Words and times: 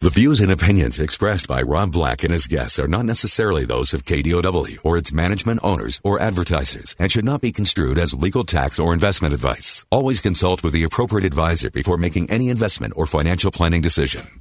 The 0.00 0.10
views 0.10 0.40
and 0.40 0.52
opinions 0.52 1.00
expressed 1.00 1.48
by 1.48 1.60
Rob 1.60 1.90
Black 1.90 2.22
and 2.22 2.32
his 2.32 2.46
guests 2.46 2.78
are 2.78 2.86
not 2.86 3.04
necessarily 3.04 3.64
those 3.64 3.92
of 3.92 4.04
KDOW 4.04 4.78
or 4.84 4.96
its 4.96 5.12
management 5.12 5.58
owners 5.64 6.00
or 6.04 6.20
advertisers 6.20 6.94
and 7.00 7.10
should 7.10 7.24
not 7.24 7.40
be 7.40 7.50
construed 7.50 7.98
as 7.98 8.14
legal 8.14 8.44
tax 8.44 8.78
or 8.78 8.94
investment 8.94 9.34
advice. 9.34 9.84
Always 9.90 10.20
consult 10.20 10.62
with 10.62 10.72
the 10.72 10.84
appropriate 10.84 11.26
advisor 11.26 11.68
before 11.72 11.96
making 11.96 12.30
any 12.30 12.48
investment 12.48 12.92
or 12.94 13.06
financial 13.06 13.50
planning 13.50 13.80
decision. 13.80 14.40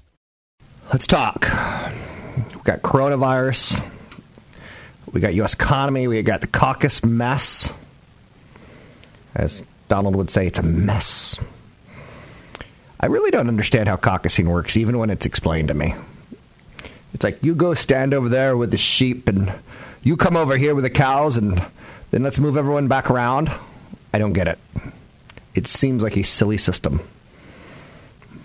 Let's 0.93 1.07
talk. 1.07 1.41
We 1.41 2.62
got 2.63 2.84
coronavirus. 2.84 3.84
We 5.12 5.21
got 5.21 5.34
U.S. 5.34 5.55
economy. 5.55 6.07
We 6.07 6.21
got 6.21 6.41
the 6.41 6.48
caucus 6.48 7.03
mess. 7.03 7.73
As 9.34 9.63
Donald 9.87 10.15
would 10.17 10.29
say, 10.29 10.45
it's 10.45 10.59
a 10.59 10.63
mess. 10.63 11.39
I 12.99 13.05
really 13.05 13.31
don't 13.31 13.47
understand 13.47 13.87
how 13.87 13.97
caucusing 13.97 14.47
works, 14.47 14.75
even 14.75 14.97
when 14.97 15.09
it's 15.09 15.25
explained 15.25 15.67
to 15.67 15.73
me. 15.73 15.93
It's 17.13 17.23
like 17.23 17.43
you 17.43 17.55
go 17.55 17.73
stand 17.73 18.13
over 18.13 18.29
there 18.29 18.57
with 18.57 18.71
the 18.71 18.77
sheep, 18.77 19.27
and 19.27 19.54
you 20.04 20.17
come 20.17 20.35
over 20.35 20.57
here 20.57 20.73
with 20.73 20.84
the 20.84 20.89
cows, 20.89 21.37
and 21.37 21.63
then 22.12 22.23
let's 22.23 22.39
move 22.39 22.57
everyone 22.57 22.87
back 22.87 23.09
around. 23.09 23.51
I 24.13 24.17
don't 24.17 24.34
get 24.34 24.48
it. 24.48 24.59
It 25.54 25.67
seems 25.67 26.01
like 26.01 26.17
a 26.17 26.23
silly 26.23 26.57
system. 26.57 27.01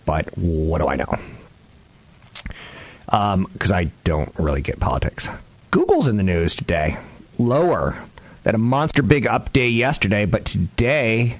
But 0.05 0.36
what 0.36 0.81
do 0.81 0.89
I 0.89 0.97
know? 0.97 1.19
Because 3.06 3.70
um, 3.70 3.77
I 3.77 3.91
don't 4.05 4.33
really 4.39 4.62
get 4.62 4.81
politics. 4.81 5.28
Google's 5.70 6.09
in 6.09 6.16
the 6.16 6.22
news 6.22 6.55
today. 6.55 6.98
Lower 7.39 8.03
than 8.42 8.55
a 8.55 8.59
monster 8.59 9.03
big 9.03 9.25
update 9.25 9.75
yesterday, 9.77 10.25
but 10.25 10.44
today 10.44 11.39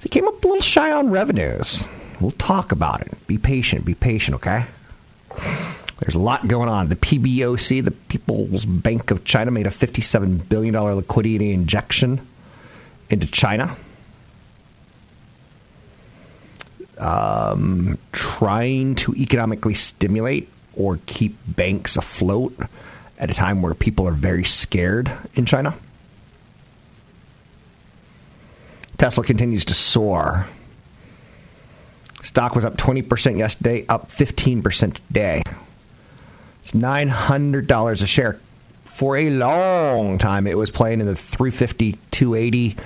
they 0.00 0.08
came 0.08 0.26
up 0.26 0.42
a 0.44 0.46
little 0.46 0.62
shy 0.62 0.90
on 0.92 1.10
revenues. 1.10 1.84
We'll 2.20 2.32
talk 2.32 2.72
about 2.72 3.02
it. 3.02 3.26
Be 3.26 3.38
patient. 3.38 3.84
Be 3.84 3.94
patient, 3.94 4.36
okay? 4.36 4.64
There's 6.00 6.14
a 6.14 6.20
lot 6.20 6.46
going 6.46 6.68
on. 6.68 6.88
The 6.88 6.96
PBOC, 6.96 7.84
the 7.84 7.90
People's 7.90 8.64
Bank 8.64 9.10
of 9.10 9.24
China, 9.24 9.50
made 9.50 9.66
a 9.66 9.70
$57 9.70 10.48
billion 10.48 10.74
liquidity 10.74 11.52
injection 11.52 12.20
into 13.10 13.26
China. 13.26 13.76
Um, 16.98 17.98
trying 18.12 18.96
to 18.96 19.14
economically 19.14 19.74
stimulate 19.74 20.48
or 20.74 20.98
keep 21.06 21.36
banks 21.46 21.96
afloat 21.96 22.56
at 23.18 23.30
a 23.30 23.34
time 23.34 23.62
where 23.62 23.74
people 23.74 24.06
are 24.06 24.12
very 24.12 24.44
scared 24.44 25.12
in 25.34 25.46
China. 25.46 25.74
Tesla 28.96 29.24
continues 29.24 29.64
to 29.66 29.74
soar. 29.74 30.46
Stock 32.22 32.54
was 32.54 32.64
up 32.64 32.76
20% 32.76 33.38
yesterday, 33.38 33.86
up 33.88 34.08
15% 34.08 34.94
today. 34.94 35.42
It's 36.62 36.72
$900 36.72 38.02
a 38.02 38.06
share. 38.06 38.40
For 38.84 39.16
a 39.16 39.30
long 39.30 40.18
time, 40.18 40.46
it 40.46 40.58
was 40.58 40.70
playing 40.70 41.00
in 41.00 41.06
the 41.06 41.14
350, 41.14 41.96
280, 42.10 42.76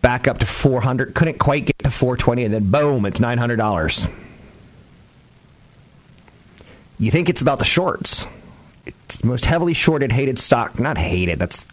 back 0.00 0.26
up 0.26 0.38
to 0.38 0.46
400. 0.46 1.14
Couldn't 1.14 1.38
quite 1.38 1.66
get 1.66 1.78
to 1.78 1.90
420, 1.90 2.44
and 2.44 2.52
then 2.52 2.70
boom, 2.70 3.06
it's 3.06 3.20
$900. 3.20 4.12
You 6.98 7.10
think 7.10 7.28
it's 7.28 7.40
about 7.40 7.60
the 7.60 7.64
shorts. 7.64 8.26
It's 8.84 9.22
most 9.22 9.46
heavily 9.46 9.74
shorted, 9.74 10.12
hated 10.12 10.38
stock. 10.38 10.78
Not 10.78 10.98
hated, 10.98 11.38
that's. 11.38 11.64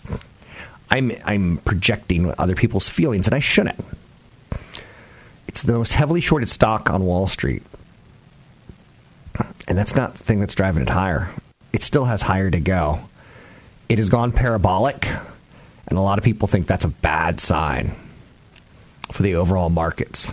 I'm, 0.91 1.11
I'm 1.23 1.57
projecting 1.57 2.33
other 2.39 2.55
people's 2.55 2.89
feelings, 2.89 3.27
and 3.27 3.35
I 3.35 3.39
shouldn't. 3.39 3.79
It's 5.59 5.65
the 5.65 5.73
most 5.73 5.95
heavily 5.95 6.21
shorted 6.21 6.47
stock 6.47 6.89
on 6.89 7.03
Wall 7.03 7.27
Street. 7.27 7.63
And 9.67 9.77
that's 9.77 9.93
not 9.93 10.15
the 10.15 10.23
thing 10.23 10.39
that's 10.39 10.55
driving 10.55 10.83
it 10.83 10.87
higher. 10.87 11.31
It 11.73 11.83
still 11.83 12.05
has 12.05 12.21
higher 12.21 12.49
to 12.49 12.61
go. 12.61 13.01
It 13.89 13.97
has 13.97 14.09
gone 14.09 14.31
parabolic, 14.31 15.05
and 15.85 15.97
a 15.97 16.01
lot 16.01 16.17
of 16.17 16.23
people 16.23 16.47
think 16.47 16.65
that's 16.65 16.85
a 16.85 16.87
bad 16.87 17.41
sign 17.41 17.91
for 19.11 19.21
the 19.21 19.35
overall 19.35 19.67
markets. 19.67 20.31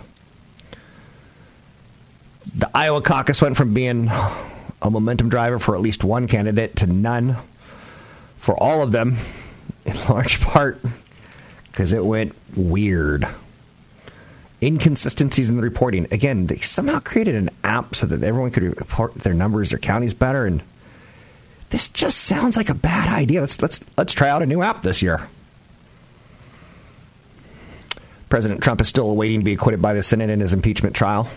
The 2.55 2.69
Iowa 2.73 3.01
caucus 3.01 3.41
went 3.41 3.57
from 3.57 3.73
being 3.73 4.07
a 4.81 4.89
momentum 4.89 5.27
driver 5.27 5.59
for 5.59 5.75
at 5.75 5.81
least 5.81 6.05
one 6.05 6.29
candidate 6.29 6.77
to 6.77 6.87
none 6.87 7.35
for 8.37 8.55
all 8.55 8.81
of 8.81 8.93
them, 8.93 9.17
in 9.85 9.97
large 10.07 10.39
part 10.39 10.81
because 11.69 11.91
it 11.91 12.05
went 12.05 12.33
weird 12.55 13.27
inconsistencies 14.61 15.49
in 15.49 15.55
the 15.55 15.61
reporting. 15.61 16.07
Again, 16.11 16.47
they 16.47 16.57
somehow 16.57 16.99
created 16.99 17.35
an 17.35 17.49
app 17.63 17.95
so 17.95 18.05
that 18.07 18.23
everyone 18.23 18.51
could 18.51 18.63
report 18.63 19.15
their 19.15 19.33
numbers, 19.33 19.69
their 19.69 19.79
counties 19.79 20.13
better, 20.13 20.45
and 20.45 20.63
this 21.69 21.87
just 21.89 22.19
sounds 22.19 22.57
like 22.57 22.69
a 22.69 22.73
bad 22.73 23.09
idea. 23.09 23.41
Let's 23.41 23.61
let's 23.61 23.83
let's 23.97 24.13
try 24.13 24.29
out 24.29 24.41
a 24.41 24.45
new 24.45 24.61
app 24.61 24.83
this 24.83 25.01
year. 25.01 25.27
President 28.29 28.61
Trump 28.61 28.81
is 28.81 28.87
still 28.87 29.09
awaiting 29.09 29.39
to 29.39 29.45
be 29.45 29.53
acquitted 29.53 29.81
by 29.81 29.93
the 29.93 30.03
Senate 30.03 30.29
in 30.29 30.39
his 30.39 30.53
impeachment 30.53 30.95
trial. 30.95 31.29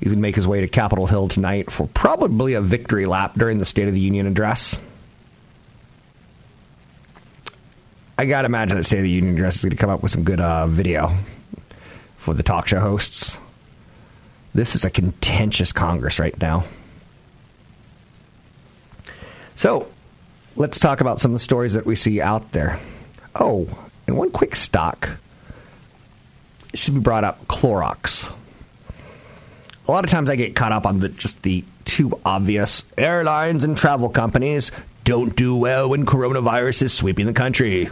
He 0.00 0.08
would 0.08 0.18
make 0.18 0.36
his 0.36 0.46
way 0.46 0.60
to 0.60 0.68
Capitol 0.68 1.08
Hill 1.08 1.26
tonight 1.26 1.72
for 1.72 1.88
probably 1.88 2.54
a 2.54 2.60
victory 2.60 3.04
lap 3.04 3.34
during 3.36 3.58
the 3.58 3.64
State 3.64 3.88
of 3.88 3.94
the 3.94 4.00
Union 4.00 4.26
address. 4.26 4.78
I 8.16 8.26
gotta 8.26 8.46
imagine 8.46 8.76
the 8.76 8.84
State 8.84 8.98
of 8.98 9.04
the 9.04 9.10
Union 9.10 9.34
address 9.34 9.56
is 9.56 9.62
going 9.62 9.70
to 9.70 9.76
come 9.76 9.90
up 9.90 10.02
with 10.02 10.12
some 10.12 10.22
good 10.22 10.40
uh, 10.40 10.68
video 10.68 11.16
for 12.28 12.34
the 12.34 12.42
talk 12.42 12.68
show 12.68 12.78
hosts. 12.78 13.38
This 14.52 14.74
is 14.74 14.84
a 14.84 14.90
contentious 14.90 15.72
Congress 15.72 16.18
right 16.18 16.38
now. 16.38 16.64
So, 19.56 19.88
let's 20.54 20.78
talk 20.78 21.00
about 21.00 21.20
some 21.20 21.30
of 21.30 21.36
the 21.36 21.42
stories 21.42 21.72
that 21.72 21.86
we 21.86 21.96
see 21.96 22.20
out 22.20 22.52
there. 22.52 22.78
Oh, 23.34 23.66
and 24.06 24.18
one 24.18 24.30
quick 24.30 24.56
stock 24.56 25.08
should 26.74 26.92
be 26.92 27.00
brought 27.00 27.24
up 27.24 27.46
Clorox. 27.46 28.30
A 29.86 29.90
lot 29.90 30.04
of 30.04 30.10
times 30.10 30.28
I 30.28 30.36
get 30.36 30.54
caught 30.54 30.72
up 30.72 30.84
on 30.84 31.00
the, 31.00 31.08
just 31.08 31.42
the 31.44 31.64
too 31.86 32.20
obvious 32.26 32.84
airlines 32.98 33.64
and 33.64 33.74
travel 33.74 34.10
companies 34.10 34.70
don't 35.04 35.34
do 35.34 35.56
well 35.56 35.88
when 35.88 36.04
coronavirus 36.04 36.82
is 36.82 36.92
sweeping 36.92 37.24
the 37.24 37.32
country. 37.32 37.88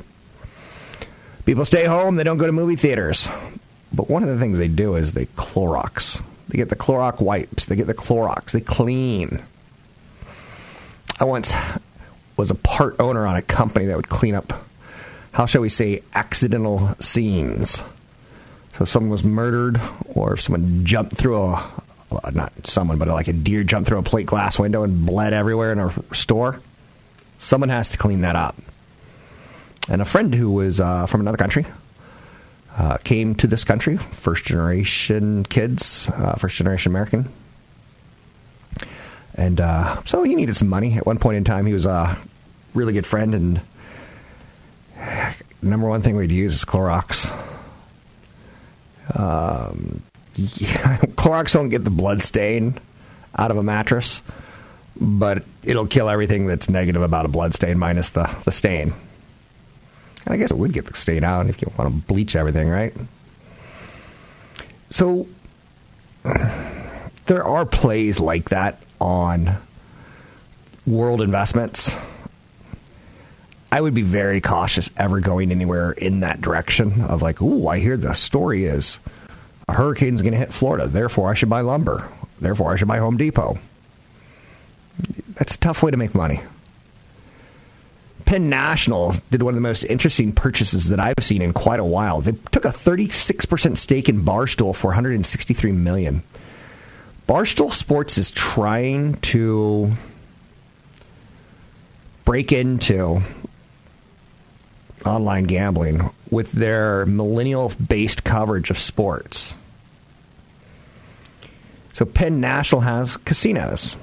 People 1.46 1.64
stay 1.64 1.86
home, 1.86 2.16
they 2.16 2.24
don't 2.24 2.36
go 2.36 2.44
to 2.44 2.52
movie 2.52 2.76
theaters. 2.76 3.26
But 3.92 4.10
one 4.10 4.22
of 4.22 4.28
the 4.28 4.38
things 4.38 4.58
they 4.58 4.68
do 4.68 4.94
is 4.96 5.12
they 5.12 5.26
Clorox. 5.26 6.22
They 6.48 6.56
get 6.56 6.68
the 6.68 6.76
Clorox 6.76 7.20
wipes. 7.20 7.64
They 7.64 7.76
get 7.76 7.86
the 7.86 7.94
Clorox. 7.94 8.52
They 8.52 8.60
clean. 8.60 9.42
I 11.18 11.24
once 11.24 11.54
was 12.36 12.50
a 12.50 12.54
part 12.54 12.96
owner 13.00 13.26
on 13.26 13.36
a 13.36 13.42
company 13.42 13.86
that 13.86 13.96
would 13.96 14.08
clean 14.08 14.34
up, 14.34 14.52
how 15.32 15.46
shall 15.46 15.62
we 15.62 15.68
say, 15.68 16.02
accidental 16.14 16.94
scenes. 17.00 17.82
So 18.74 18.82
if 18.82 18.88
someone 18.88 19.10
was 19.10 19.24
murdered, 19.24 19.80
or 20.14 20.34
if 20.34 20.42
someone 20.42 20.84
jumped 20.84 21.16
through 21.16 21.42
a, 21.42 21.72
not 22.32 22.52
someone, 22.66 22.98
but 22.98 23.08
like 23.08 23.28
a 23.28 23.32
deer 23.32 23.64
jumped 23.64 23.88
through 23.88 23.98
a 23.98 24.02
plate 24.02 24.26
glass 24.26 24.58
window 24.58 24.82
and 24.82 25.06
bled 25.06 25.32
everywhere 25.32 25.72
in 25.72 25.78
a 25.78 26.14
store, 26.14 26.60
someone 27.38 27.70
has 27.70 27.88
to 27.90 27.98
clean 27.98 28.20
that 28.20 28.36
up. 28.36 28.56
And 29.88 30.02
a 30.02 30.04
friend 30.04 30.34
who 30.34 30.50
was 30.50 30.80
uh, 30.80 31.06
from 31.06 31.22
another 31.22 31.38
country 31.38 31.64
uh, 32.76 32.98
came 32.98 33.34
to 33.36 33.46
this 33.46 33.64
country, 33.64 33.96
first 33.96 34.44
generation 34.44 35.44
kids, 35.44 36.10
uh, 36.10 36.34
first 36.34 36.56
generation 36.56 36.92
American. 36.92 37.28
And 39.34 39.60
uh, 39.60 40.02
so 40.04 40.22
he 40.22 40.34
needed 40.34 40.56
some 40.56 40.68
money. 40.68 40.96
At 40.96 41.06
one 41.06 41.18
point 41.18 41.36
in 41.36 41.44
time, 41.44 41.66
he 41.66 41.72
was 41.72 41.86
a 41.86 42.16
really 42.74 42.92
good 42.92 43.06
friend, 43.06 43.34
and 43.34 43.60
number 45.62 45.88
one 45.88 46.00
thing 46.00 46.16
we'd 46.16 46.30
use 46.30 46.54
is 46.54 46.64
Clorox. 46.64 47.30
Um, 49.14 50.02
yeah, 50.34 50.98
Clorox 51.16 51.54
won't 51.54 51.70
get 51.70 51.84
the 51.84 51.90
blood 51.90 52.22
stain 52.22 52.78
out 53.36 53.50
of 53.50 53.56
a 53.56 53.62
mattress, 53.62 54.22
but 54.98 55.44
it'll 55.62 55.86
kill 55.86 56.08
everything 56.08 56.46
that's 56.46 56.68
negative 56.68 57.02
about 57.02 57.26
a 57.26 57.28
blood 57.28 57.54
stain 57.54 57.78
minus 57.78 58.10
the, 58.10 58.24
the 58.44 58.52
stain. 58.52 58.92
And 60.26 60.34
I 60.34 60.36
guess 60.36 60.50
it 60.50 60.58
would 60.58 60.72
get 60.72 60.86
the 60.86 60.94
stain 60.94 61.24
out 61.24 61.46
if 61.46 61.62
you 61.62 61.72
want 61.78 61.90
to 61.90 62.06
bleach 62.06 62.36
everything, 62.36 62.68
right? 62.68 62.92
So 64.90 65.26
there 67.26 67.44
are 67.44 67.64
plays 67.64 68.20
like 68.20 68.50
that 68.50 68.80
on 69.00 69.56
world 70.86 71.20
investments, 71.20 71.96
I 73.70 73.80
would 73.80 73.94
be 73.94 74.02
very 74.02 74.40
cautious 74.40 74.90
ever 74.96 75.20
going 75.20 75.50
anywhere 75.50 75.92
in 75.92 76.20
that 76.20 76.40
direction 76.40 77.02
of 77.02 77.22
like, 77.22 77.42
ooh, 77.42 77.68
I 77.68 77.78
hear 77.78 77.96
the 77.96 78.14
story 78.14 78.64
is 78.64 78.98
a 79.68 79.74
hurricane's 79.74 80.22
going 80.22 80.32
to 80.32 80.38
hit 80.38 80.52
Florida, 80.52 80.86
therefore 80.86 81.30
I 81.30 81.34
should 81.34 81.50
buy 81.50 81.60
lumber, 81.60 82.08
therefore 82.40 82.72
I 82.72 82.76
should 82.76 82.88
buy 82.88 82.98
Home 82.98 83.16
Depot. 83.16 83.58
That's 85.34 85.56
a 85.56 85.58
tough 85.58 85.82
way 85.82 85.90
to 85.90 85.96
make 85.96 86.14
money. 86.14 86.40
Penn 88.26 88.50
National 88.50 89.14
did 89.30 89.42
one 89.42 89.52
of 89.52 89.54
the 89.54 89.60
most 89.60 89.84
interesting 89.84 90.32
purchases 90.32 90.88
that 90.88 90.98
I've 90.98 91.14
seen 91.22 91.40
in 91.40 91.52
quite 91.52 91.78
a 91.78 91.84
while. 91.84 92.20
They 92.20 92.32
took 92.50 92.64
a 92.64 92.70
36% 92.70 93.76
stake 93.76 94.08
in 94.08 94.20
Barstool 94.20 94.74
for 94.74 94.88
163 94.88 95.72
million. 95.72 96.24
Barstool 97.28 97.72
Sports 97.72 98.18
is 98.18 98.32
trying 98.32 99.14
to 99.14 99.92
break 102.24 102.50
into 102.50 103.22
online 105.04 105.44
gambling 105.44 106.10
with 106.28 106.50
their 106.50 107.06
millennial 107.06 107.72
based 107.88 108.24
coverage 108.24 108.70
of 108.70 108.78
sports. 108.78 109.54
So 111.92 112.04
Penn 112.04 112.40
National 112.40 112.80
has 112.80 113.16
casinos 113.18 113.96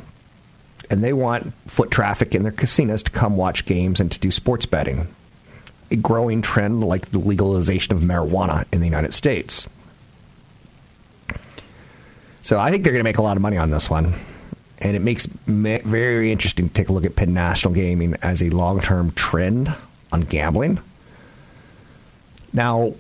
and 0.90 1.04
they 1.04 1.14
want 1.14 1.54
foot 1.68 1.92
traffic 1.92 2.36
in 2.36 2.44
their 2.44 2.52
casinos 2.52 3.04
to 3.04 3.12
come 3.12 3.38
watch 3.38 3.66
games 3.66 4.00
and 4.00 4.12
to 4.12 4.20
do 4.20 4.32
sports 4.32 4.66
betting. 4.66 5.08
A 5.92 5.96
growing 5.96 6.42
trend 6.42 6.84
like 6.84 7.12
the 7.12 7.20
legalization 7.20 7.96
of 7.96 8.02
marijuana 8.02 8.66
in 8.72 8.80
the 8.80 8.88
United 8.88 9.14
States. 9.14 9.68
So 12.42 12.60
I 12.60 12.72
think 12.72 12.84
they're 12.84 12.94
going 12.94 13.04
to 13.04 13.08
make 13.08 13.18
a 13.18 13.22
lot 13.22 13.38
of 13.38 13.42
money 13.42 13.58
on 13.58 13.72
this 13.72 13.90
one. 13.90 14.14
And 14.80 14.98
it 14.98 15.02
makes 15.02 15.26
it 15.26 15.84
very 15.84 16.32
interesting 16.32 16.68
to 16.68 16.74
take 16.74 16.90
a 16.90 16.94
look 16.94 17.06
at 17.06 17.16
Penn 17.16 17.34
National 17.34 17.74
Gaming 17.74 18.16
as 18.22 18.42
a 18.42 18.50
long 18.50 18.82
term 18.82 19.12
trend 19.12 19.74
on 20.12 20.22
gambling. 20.22 20.80
Now, 22.52 22.96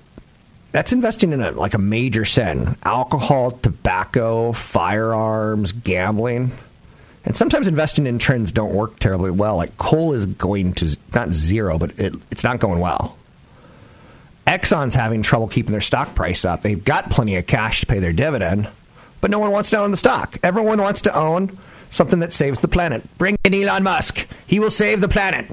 that's 0.71 0.93
investing 0.93 1.33
in 1.33 1.41
a, 1.41 1.51
like 1.51 1.73
a 1.73 1.79
major 1.79 2.25
sin 2.25 2.77
alcohol, 2.83 3.51
tobacco, 3.51 4.53
firearms, 4.53 5.71
gambling 5.73 6.51
and 7.25 7.35
sometimes 7.35 7.67
investing 7.67 8.05
in 8.05 8.19
trends 8.19 8.51
don't 8.51 8.73
work 8.73 8.99
terribly 8.99 9.31
well. 9.31 9.55
Like 9.55 9.77
coal 9.77 10.13
is 10.13 10.25
going 10.25 10.73
to 10.73 10.97
not 11.13 11.31
zero, 11.31 11.77
but 11.77 11.97
it, 11.99 12.13
it's 12.31 12.43
not 12.43 12.59
going 12.59 12.79
well. 12.79 13.17
Exxon's 14.45 14.95
having 14.95 15.23
trouble 15.23 15.47
keeping 15.47 15.71
their 15.71 15.81
stock 15.81 16.15
price 16.15 16.43
up. 16.43 16.61
They've 16.61 16.83
got 16.83 17.09
plenty 17.09 17.37
of 17.37 17.47
cash 17.47 17.79
to 17.79 17.85
pay 17.85 17.99
their 17.99 18.11
dividend, 18.11 18.67
but 19.21 19.31
no 19.31 19.39
one 19.39 19.51
wants 19.51 19.69
to 19.69 19.77
own 19.77 19.91
the 19.91 19.97
stock. 19.97 20.37
Everyone 20.43 20.81
wants 20.81 21.01
to 21.01 21.15
own 21.17 21.57
something 21.89 22.19
that 22.19 22.33
saves 22.33 22.59
the 22.59 22.67
planet. 22.67 23.03
Bring 23.17 23.37
in 23.45 23.53
Elon 23.53 23.83
Musk. 23.83 24.27
He 24.45 24.59
will 24.59 24.71
save 24.71 24.99
the 24.99 25.07
planet. 25.07 25.45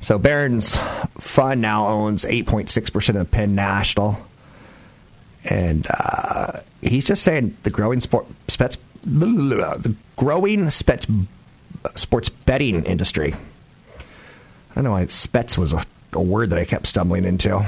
So 0.00 0.18
Baron's 0.18 0.76
Fund 1.18 1.60
now 1.60 1.88
owns 1.88 2.24
8.6% 2.24 3.20
of 3.20 3.30
Penn 3.30 3.56
National. 3.56 4.24
And 5.44 5.86
uh, 5.90 6.60
he's 6.80 7.06
just 7.06 7.22
saying 7.22 7.56
the 7.64 7.70
growing 7.70 8.00
sport, 8.00 8.26
the 9.04 9.94
growing 10.16 10.70
spets, 10.70 11.06
sports 11.94 12.28
betting 12.28 12.84
industry. 12.84 13.34
I 13.34 14.74
don't 14.74 14.84
know 14.84 14.92
why 14.92 15.06
spets 15.06 15.58
was 15.58 15.72
a, 15.72 15.82
a 16.12 16.22
word 16.22 16.50
that 16.50 16.58
I 16.58 16.64
kept 16.64 16.86
stumbling 16.86 17.24
into. 17.24 17.64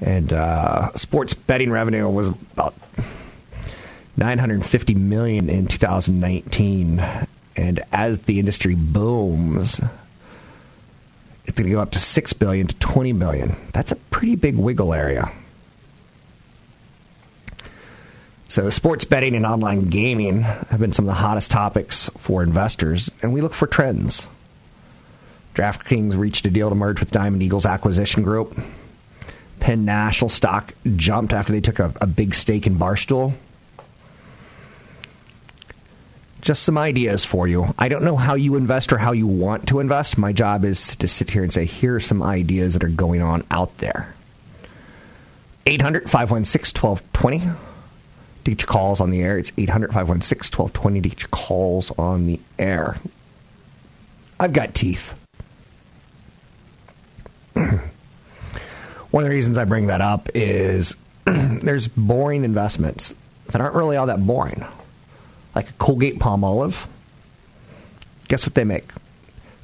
And 0.00 0.32
uh, 0.32 0.92
sports 0.94 1.32
betting 1.32 1.70
revenue 1.70 2.08
was 2.08 2.28
about 2.28 2.74
950 4.16 4.94
million 4.94 5.48
in 5.48 5.66
2019. 5.68 7.04
And 7.56 7.80
as 7.92 8.20
the 8.20 8.38
industry 8.38 8.74
booms, 8.74 9.80
it's 11.44 11.58
going 11.58 11.68
to 11.68 11.74
go 11.74 11.80
up 11.80 11.92
to 11.92 11.98
6 11.98 12.32
billion 12.34 12.66
to 12.66 12.74
20 12.76 13.12
billion. 13.12 13.56
That's 13.72 13.92
a 13.92 13.96
pretty 13.96 14.36
big 14.36 14.56
wiggle 14.56 14.92
area. 14.92 15.30
So, 18.52 18.68
sports 18.68 19.06
betting 19.06 19.34
and 19.34 19.46
online 19.46 19.88
gaming 19.88 20.42
have 20.42 20.78
been 20.78 20.92
some 20.92 21.06
of 21.06 21.14
the 21.14 21.22
hottest 21.22 21.50
topics 21.50 22.10
for 22.18 22.42
investors, 22.42 23.10
and 23.22 23.32
we 23.32 23.40
look 23.40 23.54
for 23.54 23.66
trends. 23.66 24.26
DraftKings 25.54 26.18
reached 26.18 26.44
a 26.44 26.50
deal 26.50 26.68
to 26.68 26.74
merge 26.74 27.00
with 27.00 27.10
Diamond 27.10 27.42
Eagles 27.42 27.64
Acquisition 27.64 28.22
Group. 28.22 28.54
Penn 29.58 29.86
National 29.86 30.28
stock 30.28 30.74
jumped 30.96 31.32
after 31.32 31.50
they 31.50 31.62
took 31.62 31.78
a, 31.78 31.94
a 32.02 32.06
big 32.06 32.34
stake 32.34 32.66
in 32.66 32.76
Barstool. 32.76 33.32
Just 36.42 36.62
some 36.62 36.76
ideas 36.76 37.24
for 37.24 37.48
you. 37.48 37.74
I 37.78 37.88
don't 37.88 38.04
know 38.04 38.16
how 38.18 38.34
you 38.34 38.56
invest 38.56 38.92
or 38.92 38.98
how 38.98 39.12
you 39.12 39.26
want 39.26 39.66
to 39.68 39.80
invest. 39.80 40.18
My 40.18 40.34
job 40.34 40.62
is 40.62 40.94
to 40.96 41.08
sit 41.08 41.30
here 41.30 41.42
and 41.42 41.50
say, 41.50 41.64
here 41.64 41.96
are 41.96 42.00
some 42.00 42.22
ideas 42.22 42.74
that 42.74 42.84
are 42.84 42.88
going 42.88 43.22
on 43.22 43.46
out 43.50 43.78
there. 43.78 44.14
800 45.64 46.10
516 46.10 46.78
1220 46.78 47.71
to 48.44 48.50
get 48.50 48.62
your 48.62 48.68
calls 48.68 49.00
on 49.00 49.10
the 49.10 49.22
air. 49.22 49.38
It's 49.38 49.52
800 49.56 49.88
516 49.88 50.58
1220 50.58 51.00
to 51.00 51.08
get 51.08 51.20
your 51.22 51.28
calls 51.28 51.90
on 51.92 52.26
the 52.26 52.40
air. 52.58 52.98
I've 54.38 54.52
got 54.52 54.74
teeth. 54.74 55.14
One 59.12 59.24
of 59.24 59.28
the 59.28 59.34
reasons 59.36 59.58
I 59.58 59.64
bring 59.64 59.88
that 59.88 60.00
up 60.00 60.30
is 60.34 60.96
there's 61.24 61.86
boring 61.86 62.44
investments 62.44 63.14
that 63.50 63.60
aren't 63.60 63.74
really 63.74 63.96
all 63.96 64.06
that 64.06 64.26
boring. 64.26 64.64
Like 65.54 65.68
a 65.68 65.72
Colgate 65.74 66.18
Palmolive. 66.18 66.86
Guess 68.28 68.46
what 68.46 68.54
they 68.54 68.64
make? 68.64 68.90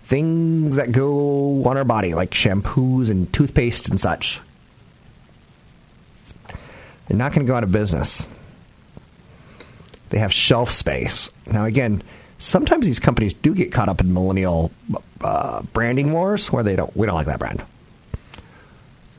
Things 0.02 0.76
that 0.76 0.92
go 0.92 1.64
on 1.64 1.76
our 1.78 1.84
body, 1.84 2.14
like 2.14 2.30
shampoos 2.30 3.10
and 3.10 3.32
toothpaste 3.32 3.88
and 3.88 3.98
such. 3.98 4.40
They're 7.06 7.16
not 7.16 7.32
going 7.32 7.46
to 7.46 7.50
go 7.50 7.56
out 7.56 7.64
of 7.64 7.72
business. 7.72 8.28
They 10.10 10.18
have 10.18 10.32
shelf 10.32 10.70
space. 10.70 11.30
Now, 11.46 11.64
again, 11.64 12.02
sometimes 12.38 12.86
these 12.86 13.00
companies 13.00 13.34
do 13.34 13.54
get 13.54 13.72
caught 13.72 13.88
up 13.88 14.00
in 14.00 14.12
millennial 14.12 14.70
uh, 15.20 15.62
branding 15.72 16.12
wars 16.12 16.52
where 16.52 16.62
they 16.62 16.76
don't. 16.76 16.94
We 16.96 17.06
don't 17.06 17.14
like 17.14 17.26
that 17.26 17.38
brand. 17.38 17.62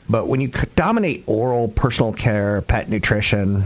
But 0.10 0.28
when 0.28 0.42
you 0.42 0.48
dominate 0.76 1.24
oral, 1.28 1.68
personal 1.68 2.14
care, 2.14 2.64
pet 2.64 2.90
nutrition, 2.90 3.66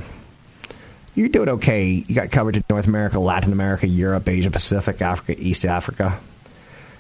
you're 1.16 1.30
doing 1.30 1.50
okay. 1.50 2.04
You 2.06 2.16
got 2.16 2.32
coverage 2.32 2.58
in 2.58 2.64
North 2.70 2.88
America, 2.88 3.20
Latin 3.20 3.54
America, 3.54 3.88
Europe, 3.88 4.28
Asia 4.28 4.52
Pacific, 4.52 5.02
Africa, 5.02 5.42
East 5.42 5.64
Africa. 5.64 6.20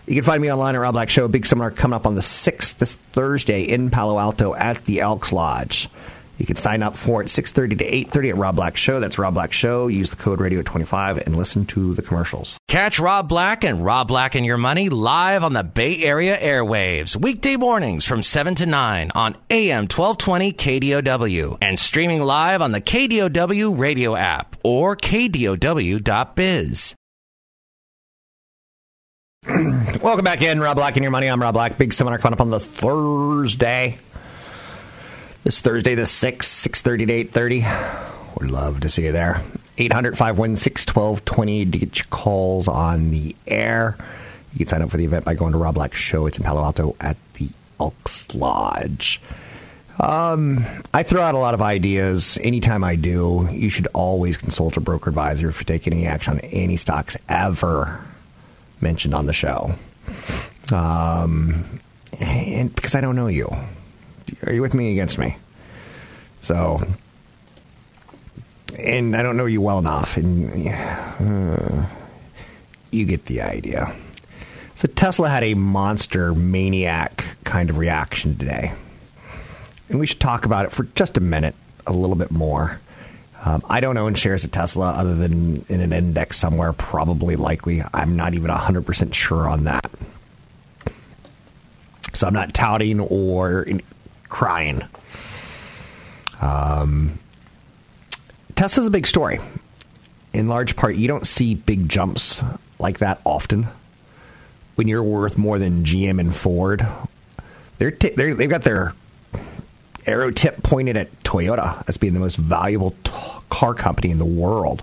You 0.05 0.15
can 0.15 0.23
find 0.23 0.41
me 0.41 0.51
online 0.51 0.75
at 0.75 0.79
Rob 0.79 0.93
Black 0.93 1.09
Show. 1.09 1.27
Big 1.27 1.45
seminar 1.45 1.71
coming 1.71 1.95
up 1.95 2.05
on 2.05 2.15
the 2.15 2.21
6th, 2.21 2.77
this 2.77 2.95
Thursday 2.95 3.63
in 3.63 3.89
Palo 3.89 4.19
Alto 4.19 4.53
at 4.53 4.83
the 4.85 5.01
Elks 5.01 5.31
Lodge. 5.31 5.89
You 6.37 6.45
can 6.45 6.55
sign 6.55 6.81
up 6.81 6.95
for 6.95 7.21
it 7.21 7.29
6:30 7.29 7.77
to 7.79 7.85
8:30 7.85 8.29
at 8.29 8.37
Rob 8.37 8.55
Black 8.55 8.75
Show. 8.75 8.99
That's 8.99 9.19
Rob 9.19 9.35
Black 9.35 9.53
Show. 9.53 9.87
Use 9.87 10.09
the 10.09 10.15
code 10.15 10.41
radio 10.41 10.61
25 10.61 11.19
and 11.19 11.35
listen 11.35 11.65
to 11.67 11.93
the 11.93 12.01
commercials. 12.01 12.57
Catch 12.67 12.99
Rob 12.99 13.29
Black 13.29 13.63
and 13.63 13.85
Rob 13.85 14.07
Black 14.07 14.35
and 14.35 14.45
Your 14.45 14.57
Money 14.57 14.89
live 14.89 15.43
on 15.43 15.53
the 15.53 15.63
Bay 15.63 16.03
Area 16.03 16.37
airwaves 16.37 17.15
weekday 17.15 17.55
mornings 17.55 18.05
from 18.05 18.23
7 18.23 18.55
to 18.55 18.65
9 18.65 19.11
on 19.13 19.35
AM 19.49 19.87
1220 19.87 20.53
KDOW 20.53 21.57
and 21.61 21.77
streaming 21.77 22.21
live 22.21 22.61
on 22.61 22.71
the 22.71 22.81
KDOW 22.81 23.77
radio 23.77 24.15
app 24.15 24.55
or 24.63 24.95
kdow.biz. 24.95 26.95
Welcome 30.01 30.23
back 30.23 30.41
in, 30.41 30.61
Rob 30.61 30.77
Black 30.77 30.95
and 30.95 31.03
Your 31.03 31.11
Money. 31.11 31.27
I'm 31.27 31.41
Rob 31.41 31.53
Black. 31.53 31.77
Big 31.77 31.91
seminar 31.91 32.17
coming 32.17 32.33
up 32.33 32.41
on 32.41 32.49
the 32.49 32.61
Thursday. 32.61 33.97
This 35.43 35.59
Thursday, 35.59 35.93
the 35.93 36.03
6th, 36.03 36.69
6.30 36.69 37.31
to 37.33 37.39
8.30. 37.39 38.39
Would 38.39 38.49
love 38.49 38.79
to 38.79 38.89
see 38.89 39.03
you 39.03 39.11
there. 39.11 39.41
800-516-1220 39.77 41.69
to 41.69 41.77
get 41.77 41.97
your 41.97 42.05
calls 42.09 42.69
on 42.69 43.11
the 43.11 43.35
air. 43.45 43.97
You 44.53 44.59
can 44.59 44.67
sign 44.67 44.81
up 44.81 44.89
for 44.89 44.95
the 44.95 45.03
event 45.03 45.25
by 45.25 45.33
going 45.33 45.51
to 45.51 45.57
Rob 45.57 45.75
Black 45.75 45.93
Show. 45.93 46.27
It's 46.27 46.37
in 46.37 46.45
Palo 46.45 46.63
Alto 46.63 46.95
at 47.01 47.17
the 47.33 47.49
Elks 47.77 48.33
Lodge. 48.33 49.19
Um, 49.99 50.65
I 50.93 51.03
throw 51.03 51.21
out 51.21 51.35
a 51.35 51.39
lot 51.39 51.53
of 51.53 51.61
ideas. 51.61 52.39
Anytime 52.41 52.85
I 52.85 52.95
do, 52.95 53.49
you 53.51 53.69
should 53.69 53.87
always 53.87 54.37
consult 54.37 54.77
a 54.77 54.79
broker 54.79 55.09
advisor 55.09 55.49
if 55.49 55.59
you 55.59 55.65
take 55.65 55.87
any 55.87 56.05
action 56.05 56.35
on 56.35 56.39
any 56.39 56.77
stocks 56.77 57.17
ever 57.27 57.99
mentioned 58.79 59.13
on 59.13 59.25
the 59.25 59.33
show. 59.33 59.75
Um, 60.71 61.81
and 62.17 62.73
because 62.73 62.95
I 62.95 63.01
don't 63.01 63.17
know 63.17 63.27
you. 63.27 63.53
Are 64.45 64.53
you 64.53 64.61
with 64.61 64.73
me 64.73 64.91
against 64.91 65.17
me? 65.17 65.37
So, 66.41 66.85
and 68.77 69.15
I 69.15 69.21
don't 69.21 69.37
know 69.37 69.45
you 69.45 69.61
well 69.61 69.79
enough, 69.79 70.17
and 70.17 70.67
uh, 70.67 71.85
you 72.91 73.05
get 73.05 73.25
the 73.25 73.41
idea. 73.41 73.93
So 74.75 74.87
Tesla 74.87 75.29
had 75.29 75.43
a 75.43 75.53
monster 75.53 76.33
maniac 76.33 77.23
kind 77.43 77.69
of 77.69 77.77
reaction 77.77 78.37
today, 78.37 78.73
and 79.89 79.99
we 79.99 80.07
should 80.07 80.19
talk 80.19 80.45
about 80.45 80.65
it 80.65 80.71
for 80.71 80.83
just 80.95 81.17
a 81.17 81.21
minute, 81.21 81.55
a 81.87 81.93
little 81.93 82.15
bit 82.15 82.31
more. 82.31 82.81
Um, 83.45 83.61
I 83.69 83.81
don't 83.81 83.97
own 83.97 84.15
shares 84.15 84.45
of 84.45 84.51
Tesla 84.51 84.91
other 84.91 85.15
than 85.15 85.65
in 85.67 85.81
an 85.81 85.91
index 85.91 86.37
somewhere, 86.37 86.71
probably 86.71 87.35
likely. 87.35 87.81
I'm 87.93 88.15
not 88.15 88.33
even 88.33 88.49
100% 88.49 89.13
sure 89.13 89.49
on 89.49 89.65
that. 89.65 89.89
So 92.13 92.27
I'm 92.27 92.33
not 92.33 92.53
touting 92.53 93.01
or 93.01 93.65
crying. 94.33 94.81
Um, 96.41 97.19
Tesla's 98.55 98.87
a 98.87 98.89
big 98.89 99.05
story. 99.05 99.39
In 100.33 100.47
large 100.47 100.75
part, 100.75 100.95
you 100.95 101.07
don't 101.07 101.27
see 101.27 101.53
big 101.53 101.87
jumps 101.87 102.41
like 102.79 102.97
that 102.97 103.21
often. 103.23 103.67
When 104.75 104.87
you're 104.87 105.03
worth 105.03 105.37
more 105.37 105.59
than 105.59 105.85
GM 105.85 106.19
and 106.19 106.35
Ford, 106.35 106.85
they're, 107.77 107.91
t- 107.91 108.09
they're 108.09 108.33
they've 108.33 108.49
got 108.49 108.63
their 108.63 108.95
arrow 110.07 110.31
tip 110.31 110.63
pointed 110.63 110.97
at 110.97 111.23
Toyota 111.23 111.83
as 111.87 111.97
being 111.97 112.13
the 112.13 112.19
most 112.19 112.37
valuable 112.37 112.95
t- 113.03 113.11
car 113.51 113.75
company 113.75 114.09
in 114.09 114.17
the 114.17 114.25
world. 114.25 114.81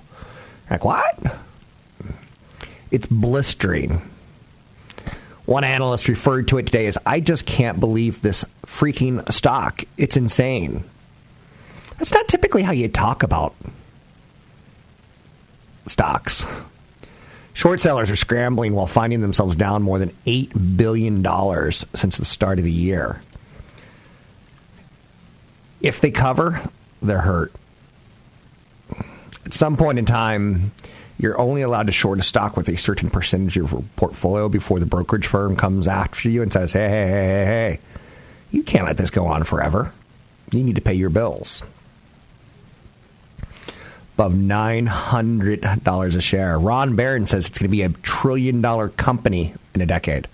Like 0.71 0.85
what? 0.85 1.19
It's 2.92 3.07
blistering. 3.07 4.00
One 5.50 5.64
analyst 5.64 6.07
referred 6.07 6.47
to 6.49 6.59
it 6.59 6.66
today 6.66 6.87
as 6.87 6.97
I 7.04 7.19
just 7.19 7.45
can't 7.45 7.80
believe 7.80 8.23
this 8.23 8.45
freaking 8.66 9.28
stock. 9.33 9.83
It's 9.97 10.16
insane. 10.16 10.85
That's 11.99 12.12
not 12.12 12.28
typically 12.28 12.62
how 12.62 12.71
you 12.71 12.87
talk 12.87 13.25
about 13.25 13.57
stocks. 15.87 16.47
Short 17.52 17.80
sellers 17.80 18.12
are 18.12 18.16
scrambling 18.16 18.75
while 18.75 18.87
finding 18.87 19.23
themselves 19.23 19.57
down 19.57 19.83
more 19.83 19.99
than 19.99 20.11
$8 20.25 20.76
billion 20.76 21.21
since 21.73 22.16
the 22.16 22.25
start 22.25 22.59
of 22.59 22.64
the 22.64 22.71
year. 22.71 23.21
If 25.80 26.00
they 26.00 26.12
cover, 26.12 26.61
they're 27.02 27.23
hurt. 27.23 27.52
At 29.45 29.52
some 29.52 29.76
point 29.76 29.99
in 29.99 30.07
time, 30.07 30.71
you're 31.21 31.39
only 31.39 31.61
allowed 31.61 31.87
to 31.87 31.93
short 31.93 32.19
a 32.19 32.23
stock 32.23 32.57
with 32.57 32.69
a 32.69 32.79
certain 32.79 33.11
percentage 33.11 33.57
of 33.59 33.73
your 33.73 33.85
portfolio 33.97 34.49
before 34.49 34.81
the 34.81 34.87
brokerage 34.87 35.27
firm 35.27 35.55
comes 35.55 35.87
after 35.87 36.31
you 36.31 36.41
and 36.41 36.50
says, 36.50 36.73
hey, 36.73 36.89
hey, 36.89 37.07
hey, 37.07 37.09
hey, 37.09 37.45
hey, 37.45 37.81
you 38.50 38.62
can't 38.62 38.87
let 38.87 38.97
this 38.97 39.11
go 39.11 39.27
on 39.27 39.45
forever. 39.45 39.93
You 40.50 40.62
need 40.62 40.77
to 40.77 40.81
pay 40.81 40.95
your 40.95 41.11
bills 41.11 41.62
above 44.15 44.33
$900 44.33 46.17
a 46.17 46.21
share. 46.21 46.59
Ron 46.59 46.95
Baron 46.95 47.25
says 47.25 47.47
it's 47.49 47.59
going 47.59 47.71
to 47.71 47.71
be 47.71 47.83
a 47.83 47.89
trillion 47.89 48.61
dollar 48.61 48.91
company 48.91 49.55
in 49.75 49.81
a 49.81 49.87
decade. 49.87 50.29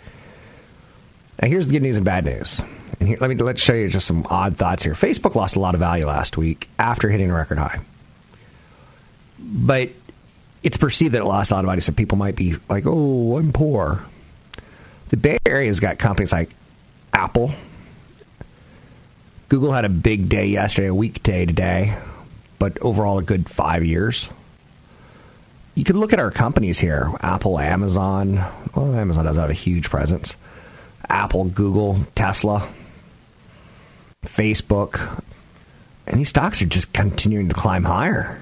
Now, 1.40 1.48
here's 1.48 1.68
the 1.68 1.72
good 1.72 1.82
news 1.82 1.96
and 1.96 2.04
bad 2.04 2.24
news. 2.24 2.60
And 2.98 3.08
here, 3.08 3.18
let 3.20 3.30
me 3.30 3.36
let's 3.36 3.60
show 3.60 3.74
you 3.74 3.88
just 3.88 4.06
some 4.06 4.26
odd 4.28 4.56
thoughts 4.56 4.82
here. 4.82 4.94
Facebook 4.94 5.34
lost 5.34 5.54
a 5.54 5.60
lot 5.60 5.74
of 5.74 5.80
value 5.80 6.06
last 6.06 6.36
week 6.36 6.68
after 6.78 7.08
hitting 7.10 7.30
a 7.30 7.34
record 7.34 7.58
high, 7.58 7.78
but 9.38 9.90
it's 10.62 10.76
perceived 10.76 11.14
that 11.14 11.22
it 11.22 11.26
lost 11.26 11.50
a 11.50 11.54
lot 11.54 11.60
of 11.60 11.66
money, 11.66 11.80
So 11.80 11.92
people 11.92 12.18
might 12.18 12.36
be 12.36 12.56
like, 12.68 12.84
"Oh, 12.86 13.38
I'm 13.38 13.52
poor." 13.52 14.04
The 15.08 15.16
Bay 15.16 15.38
Area's 15.46 15.80
got 15.80 15.98
companies 15.98 16.32
like 16.32 16.50
Apple. 17.12 17.52
Google 19.48 19.72
had 19.72 19.84
a 19.84 19.88
big 19.88 20.28
day 20.28 20.46
yesterday, 20.46 20.88
a 20.88 20.94
weekday 20.94 21.46
today 21.46 21.96
but 22.58 22.78
overall 22.80 23.18
a 23.18 23.22
good 23.22 23.48
five 23.48 23.84
years. 23.84 24.28
You 25.74 25.84
could 25.84 25.96
look 25.96 26.12
at 26.12 26.20
our 26.20 26.30
companies 26.30 26.78
here 26.78 27.10
Apple, 27.20 27.58
Amazon. 27.58 28.42
Well, 28.74 28.94
Amazon 28.94 29.24
doesn't 29.24 29.40
have 29.40 29.50
a 29.50 29.54
huge 29.54 29.90
presence. 29.90 30.36
Apple, 31.08 31.44
Google, 31.44 32.00
Tesla, 32.14 32.68
Facebook. 34.24 35.22
And 36.06 36.18
these 36.20 36.28
stocks 36.28 36.62
are 36.62 36.66
just 36.66 36.92
continuing 36.92 37.48
to 37.48 37.54
climb 37.54 37.84
higher. 37.84 38.40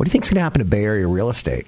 What 0.00 0.06
do 0.06 0.08
you 0.08 0.12
think 0.12 0.24
is 0.24 0.30
going 0.30 0.36
to 0.36 0.44
happen 0.44 0.60
to 0.60 0.64
Bay 0.64 0.82
Area 0.86 1.06
real 1.06 1.28
estate? 1.28 1.66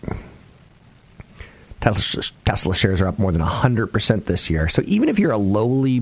Tesla, 1.82 2.74
shares 2.74 3.02
are 3.02 3.08
up 3.08 3.18
more 3.18 3.30
than 3.30 3.42
100% 3.42 4.24
this 4.24 4.48
year. 4.48 4.70
So 4.70 4.80
even 4.86 5.10
if 5.10 5.18
you're 5.18 5.32
a 5.32 5.36
lowly 5.36 6.00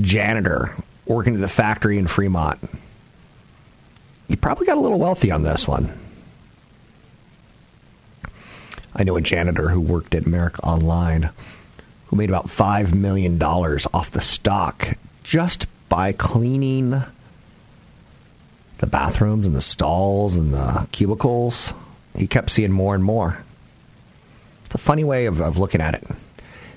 janitor 0.00 0.74
working 1.06 1.36
at 1.36 1.40
the 1.40 1.46
factory 1.46 1.96
in 1.96 2.08
Fremont, 2.08 2.58
you 4.26 4.36
probably 4.36 4.66
got 4.66 4.78
a 4.78 4.80
little 4.80 4.98
wealthy 4.98 5.30
on 5.30 5.44
this 5.44 5.68
one. 5.68 5.96
I 8.92 9.04
know 9.04 9.16
a 9.16 9.20
janitor 9.20 9.68
who 9.68 9.80
worked 9.80 10.16
at 10.16 10.26
Merrick 10.26 10.58
Online 10.66 11.30
who 12.06 12.16
made 12.16 12.30
about 12.30 12.48
$5 12.48 12.92
million 12.94 13.40
off 13.40 14.10
the 14.10 14.20
stock 14.20 14.88
just 15.22 15.68
by 15.88 16.10
cleaning 16.10 17.04
the 18.78 18.86
bathrooms 18.86 19.46
and 19.46 19.54
the 19.54 19.60
stalls 19.60 20.36
and 20.36 20.52
the 20.52 20.88
cubicles. 20.92 21.72
He 22.16 22.26
kept 22.26 22.50
seeing 22.50 22.72
more 22.72 22.94
and 22.94 23.04
more. 23.04 23.42
It's 24.66 24.74
a 24.74 24.78
funny 24.78 25.04
way 25.04 25.26
of, 25.26 25.40
of 25.40 25.58
looking 25.58 25.80
at 25.80 25.94
it. 25.94 26.04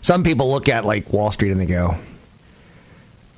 Some 0.01 0.23
people 0.23 0.51
look 0.51 0.69
at 0.69 0.85
like 0.85 1.11
Wall 1.11 1.31
Street 1.31 1.51
and 1.51 1.59
they 1.59 1.65
go, 1.65 1.95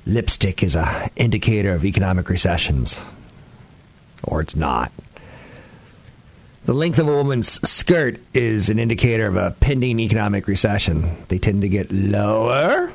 lipstick 0.06 0.62
is 0.62 0.74
a 0.74 1.10
indicator 1.16 1.72
of 1.72 1.84
economic 1.84 2.28
recessions 2.28 3.00
or 4.24 4.40
it's 4.40 4.56
not. 4.56 4.92
The 6.64 6.74
length 6.74 6.98
of 6.98 7.08
a 7.08 7.12
woman's 7.12 7.68
skirt 7.68 8.20
is 8.34 8.68
an 8.70 8.78
indicator 8.78 9.26
of 9.26 9.36
a 9.36 9.56
pending 9.60 9.98
economic 9.98 10.46
recession. 10.46 11.16
They 11.28 11.38
tend 11.38 11.62
to 11.62 11.68
get 11.68 11.90
lower 11.90 12.92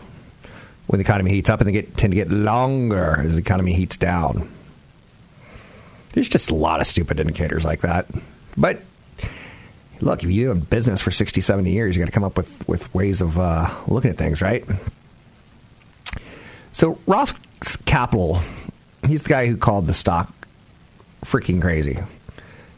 when 0.87 0.99
the 0.99 1.03
economy 1.03 1.31
heats 1.31 1.49
up, 1.49 1.61
and 1.61 1.67
they 1.67 1.73
get, 1.73 1.95
tend 1.95 2.11
to 2.11 2.15
get 2.15 2.29
longer 2.29 3.19
as 3.19 3.33
the 3.33 3.39
economy 3.39 3.73
heats 3.73 3.97
down. 3.97 4.47
There's 6.15 6.29
just 6.29 6.49
a 6.49 6.55
lot 6.55 6.79
of 6.79 6.87
stupid 6.87 7.19
indicators 7.19 7.65
like 7.65 7.81
that. 7.81 8.07
But 8.57 8.81
look, 9.99 10.23
if 10.23 10.31
you 10.31 10.45
do 10.45 10.51
a 10.51 10.55
business 10.55 11.01
for 11.01 11.11
60, 11.11 11.41
70 11.41 11.69
years, 11.69 11.95
you 11.95 12.01
got 12.01 12.05
to 12.05 12.11
come 12.13 12.23
up 12.23 12.37
with, 12.37 12.67
with 12.69 12.93
ways 12.95 13.19
of 13.19 13.37
uh, 13.37 13.69
looking 13.87 14.11
at 14.11 14.17
things, 14.17 14.41
right? 14.41 14.63
So 16.71 16.99
Roth 17.05 17.37
Capital, 17.85 18.39
he's 19.05 19.23
the 19.23 19.29
guy 19.29 19.47
who 19.47 19.57
called 19.57 19.87
the 19.87 19.93
stock 19.93 20.33
freaking 21.25 21.61
crazy. 21.61 21.99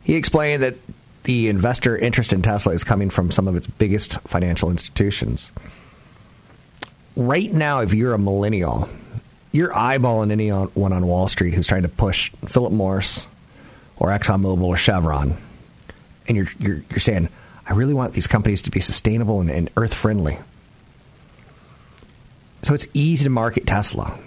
He 0.04 0.16
explained 0.16 0.64
that 0.64 0.76
the 1.24 1.48
investor 1.48 1.96
interest 1.96 2.34
in 2.34 2.42
Tesla 2.42 2.74
is 2.74 2.84
coming 2.84 3.12
from 3.12 3.30
some 3.30 3.48
of 3.48 3.56
its 3.56 3.68
biggest 3.68 4.20
financial 4.22 4.72
institutions. 4.72 5.52
Right 7.16 7.54
now, 7.54 7.82
if 7.82 7.94
you're 7.94 8.16
a 8.16 8.20
millennial, 8.20 8.90
you're 9.52 9.72
eyeballing 9.72 10.32
anyone 10.32 10.94
on 10.94 11.06
Wall 11.08 11.28
Street 11.28 11.54
who's 11.54 11.68
trying 11.68 11.84
to 11.84 11.90
push 11.90 12.30
Philip 12.46 12.74
Morris 12.74 13.26
or 13.98 14.10
ExxonMobil 14.10 14.62
or 14.62 14.78
Chevron, 14.78 15.38
and 16.28 16.38
you're, 16.38 16.48
you're, 16.60 16.84
you're 16.90 17.00
saying, 17.00 17.30
I 17.66 17.74
really 17.74 17.94
want 17.94 18.14
these 18.14 18.28
companies 18.28 18.62
to 18.64 18.72
be 18.72 18.80
sustainable 18.80 19.42
and, 19.42 19.50
and 19.50 19.70
earth 19.76 19.94
friendly. 19.94 20.38
So 22.64 22.74
it's 22.74 22.88
easy 22.94 23.24
to 23.26 23.30
market 23.30 23.66
Tesla. 23.66 24.18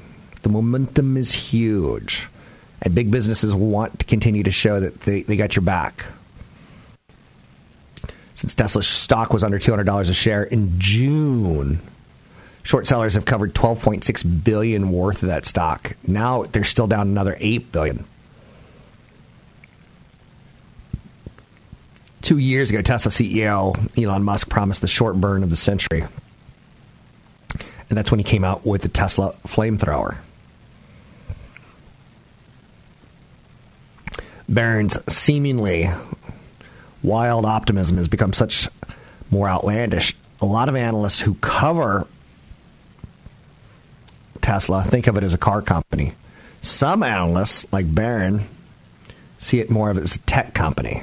The 0.42 0.48
momentum 0.48 1.16
is 1.16 1.32
huge 1.32 2.28
and 2.82 2.94
big 2.94 3.10
businesses 3.10 3.54
want 3.54 4.00
to 4.00 4.06
continue 4.06 4.42
to 4.42 4.50
show 4.50 4.80
that 4.80 5.00
they, 5.00 5.22
they 5.22 5.36
got 5.36 5.56
your 5.56 5.62
back. 5.62 6.06
Since 8.34 8.54
Tesla's 8.54 8.86
stock 8.86 9.32
was 9.32 9.44
under 9.44 9.58
$200 9.58 10.08
a 10.08 10.14
share 10.14 10.44
in 10.44 10.78
June, 10.78 11.80
short 12.62 12.86
sellers 12.86 13.14
have 13.14 13.24
covered 13.24 13.54
12.6 13.54 14.44
billion 14.44 14.90
worth 14.90 15.22
of 15.22 15.28
that 15.28 15.44
stock. 15.44 15.96
Now 16.06 16.42
they're 16.42 16.64
still 16.64 16.86
down 16.86 17.08
another 17.08 17.36
8 17.40 17.72
billion. 17.72 18.04
Two 22.22 22.38
years 22.38 22.70
ago, 22.70 22.82
Tesla 22.82 23.10
CEO 23.10 24.02
Elon 24.02 24.22
Musk 24.22 24.48
promised 24.48 24.82
the 24.82 24.88
short 24.88 25.16
burn 25.16 25.42
of 25.42 25.50
the 25.50 25.56
century. 25.56 26.04
And 27.88 27.98
that's 27.98 28.10
when 28.10 28.20
he 28.20 28.24
came 28.24 28.44
out 28.44 28.64
with 28.64 28.82
the 28.82 28.88
Tesla 28.88 29.32
flamethrower. 29.46 30.18
Baron's 34.48 34.98
seemingly 35.12 35.88
wild 37.02 37.46
optimism 37.46 37.96
has 37.96 38.08
become 38.08 38.32
such 38.32 38.68
more 39.30 39.48
outlandish. 39.48 40.14
A 40.40 40.46
lot 40.46 40.68
of 40.68 40.76
analysts 40.76 41.20
who 41.20 41.34
cover 41.34 42.06
Tesla 44.40 44.82
think 44.84 45.06
of 45.06 45.16
it 45.16 45.24
as 45.24 45.34
a 45.34 45.38
car 45.38 45.62
company. 45.62 46.14
Some 46.62 47.02
analysts, 47.02 47.70
like 47.72 47.94
Baron, 47.94 48.46
see 49.38 49.60
it 49.60 49.70
more 49.70 49.90
of 49.90 49.98
as 49.98 50.16
a 50.16 50.18
tech 50.20 50.54
company. 50.54 51.02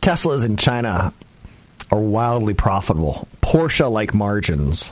Teslas 0.00 0.44
in 0.44 0.56
China 0.56 1.12
are 1.90 2.00
wildly 2.00 2.54
profitable, 2.54 3.26
Porsche 3.40 3.90
like 3.90 4.14
margins. 4.14 4.90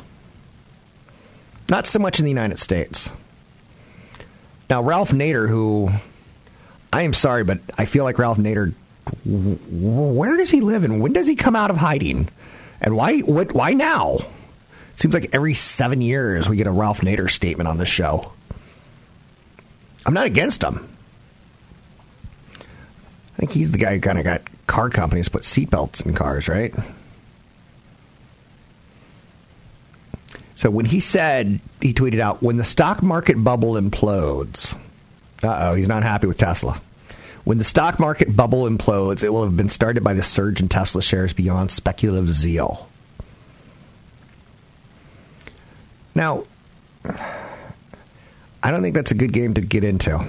Not 1.69 1.87
so 1.87 1.99
much 1.99 2.19
in 2.19 2.25
the 2.25 2.31
United 2.31 2.59
States. 2.59 3.09
Now, 4.69 4.83
Ralph 4.83 5.11
Nader, 5.11 5.49
who 5.49 5.91
I 6.93 7.03
am 7.03 7.15
sorry, 7.15 7.45
but 7.45 7.61
I 7.77 7.85
feel 7.85 8.05
like 8.05 8.19
Ralph 8.19 8.39
Nader. 8.39 8.75
Where 9.25 10.37
does 10.37 10.51
he 10.51 10.61
live, 10.61 10.85
and 10.85 11.01
when 11.01 11.13
does 11.13 11.27
he 11.27 11.35
come 11.35 11.57
out 11.57 11.71
of 11.71 11.77
hiding, 11.77 12.29
and 12.81 12.97
why? 12.97 13.19
What? 13.19 13.53
Why 13.53 13.73
now? 13.73 14.19
Seems 14.95 15.15
like 15.15 15.31
every 15.33 15.55
seven 15.55 16.01
years 16.01 16.49
we 16.49 16.57
get 16.57 16.67
a 16.67 16.71
Ralph 16.71 17.01
Nader 17.01 17.31
statement 17.31 17.69
on 17.69 17.79
this 17.79 17.89
show. 17.89 18.33
I'm 20.05 20.15
not 20.15 20.27
against 20.27 20.63
him. 20.63 20.89
I 22.59 23.37
think 23.37 23.53
he's 23.53 23.71
the 23.71 23.79
guy 23.79 23.95
who 23.95 24.01
kind 24.01 24.19
of 24.19 24.25
got 24.25 24.43
car 24.67 24.91
companies 24.91 25.29
put 25.29 25.43
seatbelts 25.43 26.05
in 26.05 26.15
cars, 26.15 26.49
right? 26.49 26.75
So 30.55 30.71
when 30.71 30.85
he 30.85 31.01
said, 31.01 31.59
he 31.81 31.93
tweeted 31.93 32.21
out, 32.21 32.41
when 32.41 32.57
the 32.57 32.65
stock 32.65 33.03
market 33.03 33.43
bubble 33.43 33.73
implodes, 33.73 34.75
uh 35.43 35.71
oh, 35.71 35.75
he's 35.75 35.89
not 35.89 36.05
happy 36.05 36.29
with 36.29 36.39
Tesla. 36.39 36.81
When 37.43 37.59
the 37.59 37.65
stock 37.65 37.99
market 37.99 38.37
bubble 38.37 38.71
implodes, 38.71 39.25
it 39.25 39.31
will 39.31 39.43
have 39.43 39.57
been 39.57 39.69
started 39.69 40.05
by 40.05 40.15
the 40.15 40.23
surge 40.23 40.61
in 40.61 40.69
Tesla 40.69 41.03
shares 41.03 41.33
beyond 41.33 41.73
speculative 41.73 42.31
zeal. 42.31 42.89
Now, 46.15 46.45
I 48.63 48.71
don't 48.71 48.83
think 48.83 48.95
that's 48.95 49.11
a 49.11 49.15
good 49.15 49.33
game 49.33 49.55
to 49.55 49.61
get 49.61 49.85
into. 49.85 50.25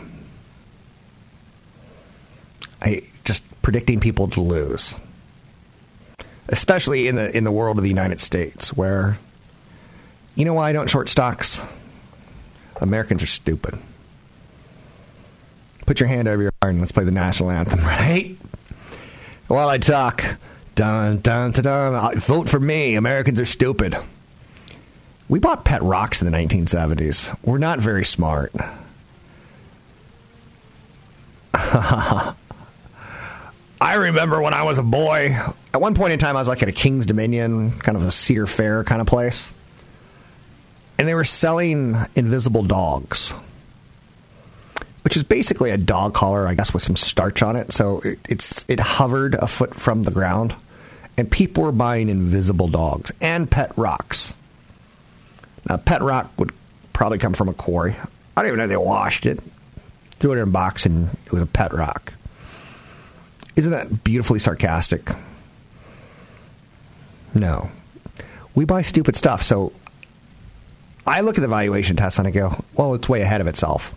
I 2.81 3.03
just 3.23 3.43
predicting 3.61 3.99
people 3.99 4.27
to 4.29 4.41
lose, 4.41 4.93
especially 6.49 7.07
in 7.07 7.15
the 7.15 7.35
in 7.35 7.43
the 7.43 7.51
world 7.51 7.77
of 7.77 7.83
the 7.83 7.89
United 7.89 8.19
States, 8.19 8.73
where 8.73 9.17
you 10.35 10.45
know 10.45 10.53
why 10.53 10.69
I 10.69 10.73
don't 10.73 10.89
short 10.89 11.09
stocks? 11.09 11.61
Americans 12.81 13.23
are 13.23 13.27
stupid. 13.27 13.77
Put 15.85 15.99
your 15.99 16.07
hand 16.07 16.27
over 16.27 16.41
your 16.41 16.51
heart 16.61 16.73
and 16.73 16.81
let's 16.81 16.91
play 16.91 17.03
the 17.03 17.11
national 17.11 17.51
anthem, 17.51 17.79
right? 17.85 18.35
While 19.47 19.69
I 19.69 19.77
talk, 19.77 20.23
dun 20.75 21.19
dun 21.19 21.51
dun 21.51 21.63
dun. 21.63 21.95
Uh, 21.95 22.11
vote 22.19 22.49
for 22.49 22.59
me. 22.59 22.95
Americans 22.95 23.39
are 23.39 23.45
stupid. 23.45 23.95
We 25.29 25.39
bought 25.39 25.63
pet 25.65 25.81
rocks 25.81 26.21
in 26.21 26.29
the 26.29 26.37
1970s. 26.37 27.37
We're 27.43 27.57
not 27.57 27.79
very 27.79 28.05
smart. 28.05 28.53
I 33.83 33.95
remember 33.95 34.41
when 34.41 34.53
I 34.53 34.63
was 34.63 34.77
a 34.77 34.83
boy, 34.83 35.37
at 35.73 35.81
one 35.81 35.93
point 35.95 36.13
in 36.13 36.19
time, 36.19 36.35
I 36.35 36.39
was 36.39 36.47
like 36.47 36.63
at 36.63 36.69
a 36.69 36.73
King's 36.73 37.05
Dominion, 37.05 37.71
kind 37.79 37.95
of 37.97 38.03
a 38.03 38.11
Cedar 38.11 38.47
Fair 38.47 38.83
kind 38.83 39.01
of 39.01 39.07
place. 39.07 39.51
And 40.97 41.07
they 41.07 41.15
were 41.15 41.25
selling 41.25 41.95
invisible 42.15 42.63
dogs, 42.63 43.33
which 45.03 45.17
is 45.17 45.23
basically 45.23 45.71
a 45.71 45.77
dog 45.77 46.13
collar, 46.13 46.47
I 46.47 46.53
guess, 46.53 46.73
with 46.73 46.83
some 46.83 46.95
starch 46.95 47.41
on 47.41 47.55
it. 47.55 47.73
So 47.73 47.99
it, 48.01 48.19
it's 48.29 48.63
it 48.67 48.79
hovered 48.79 49.35
a 49.35 49.47
foot 49.47 49.73
from 49.73 50.03
the 50.03 50.11
ground, 50.11 50.55
and 51.17 51.29
people 51.29 51.63
were 51.63 51.71
buying 51.71 52.09
invisible 52.09 52.67
dogs 52.67 53.11
and 53.19 53.49
pet 53.49 53.71
rocks. 53.75 54.31
Now, 55.69 55.77
pet 55.77 56.01
rock 56.01 56.31
would 56.37 56.51
probably 56.91 57.17
come 57.17 57.33
from 57.33 57.49
a 57.49 57.53
quarry. 57.53 57.95
I 58.35 58.41
don't 58.41 58.47
even 58.47 58.59
know 58.59 58.67
they 58.67 58.77
washed 58.77 59.25
it. 59.25 59.39
Threw 60.19 60.33
it 60.33 60.37
in 60.37 60.43
a 60.43 60.47
box 60.47 60.85
and 60.85 61.09
it 61.25 61.31
was 61.31 61.41
a 61.41 61.47
pet 61.47 61.73
rock. 61.73 62.13
Isn't 63.55 63.71
that 63.71 64.03
beautifully 64.03 64.39
sarcastic? 64.39 65.09
No. 67.33 67.69
We 68.55 68.65
buy 68.65 68.81
stupid 68.81 69.15
stuff. 69.15 69.43
So 69.43 69.73
I 71.05 71.21
look 71.21 71.37
at 71.37 71.41
the 71.41 71.47
valuation 71.47 71.95
test 71.95 72.19
and 72.19 72.27
I 72.27 72.31
go, 72.31 72.63
well, 72.73 72.93
it's 72.93 73.09
way 73.09 73.21
ahead 73.21 73.41
of 73.41 73.47
itself. 73.47 73.95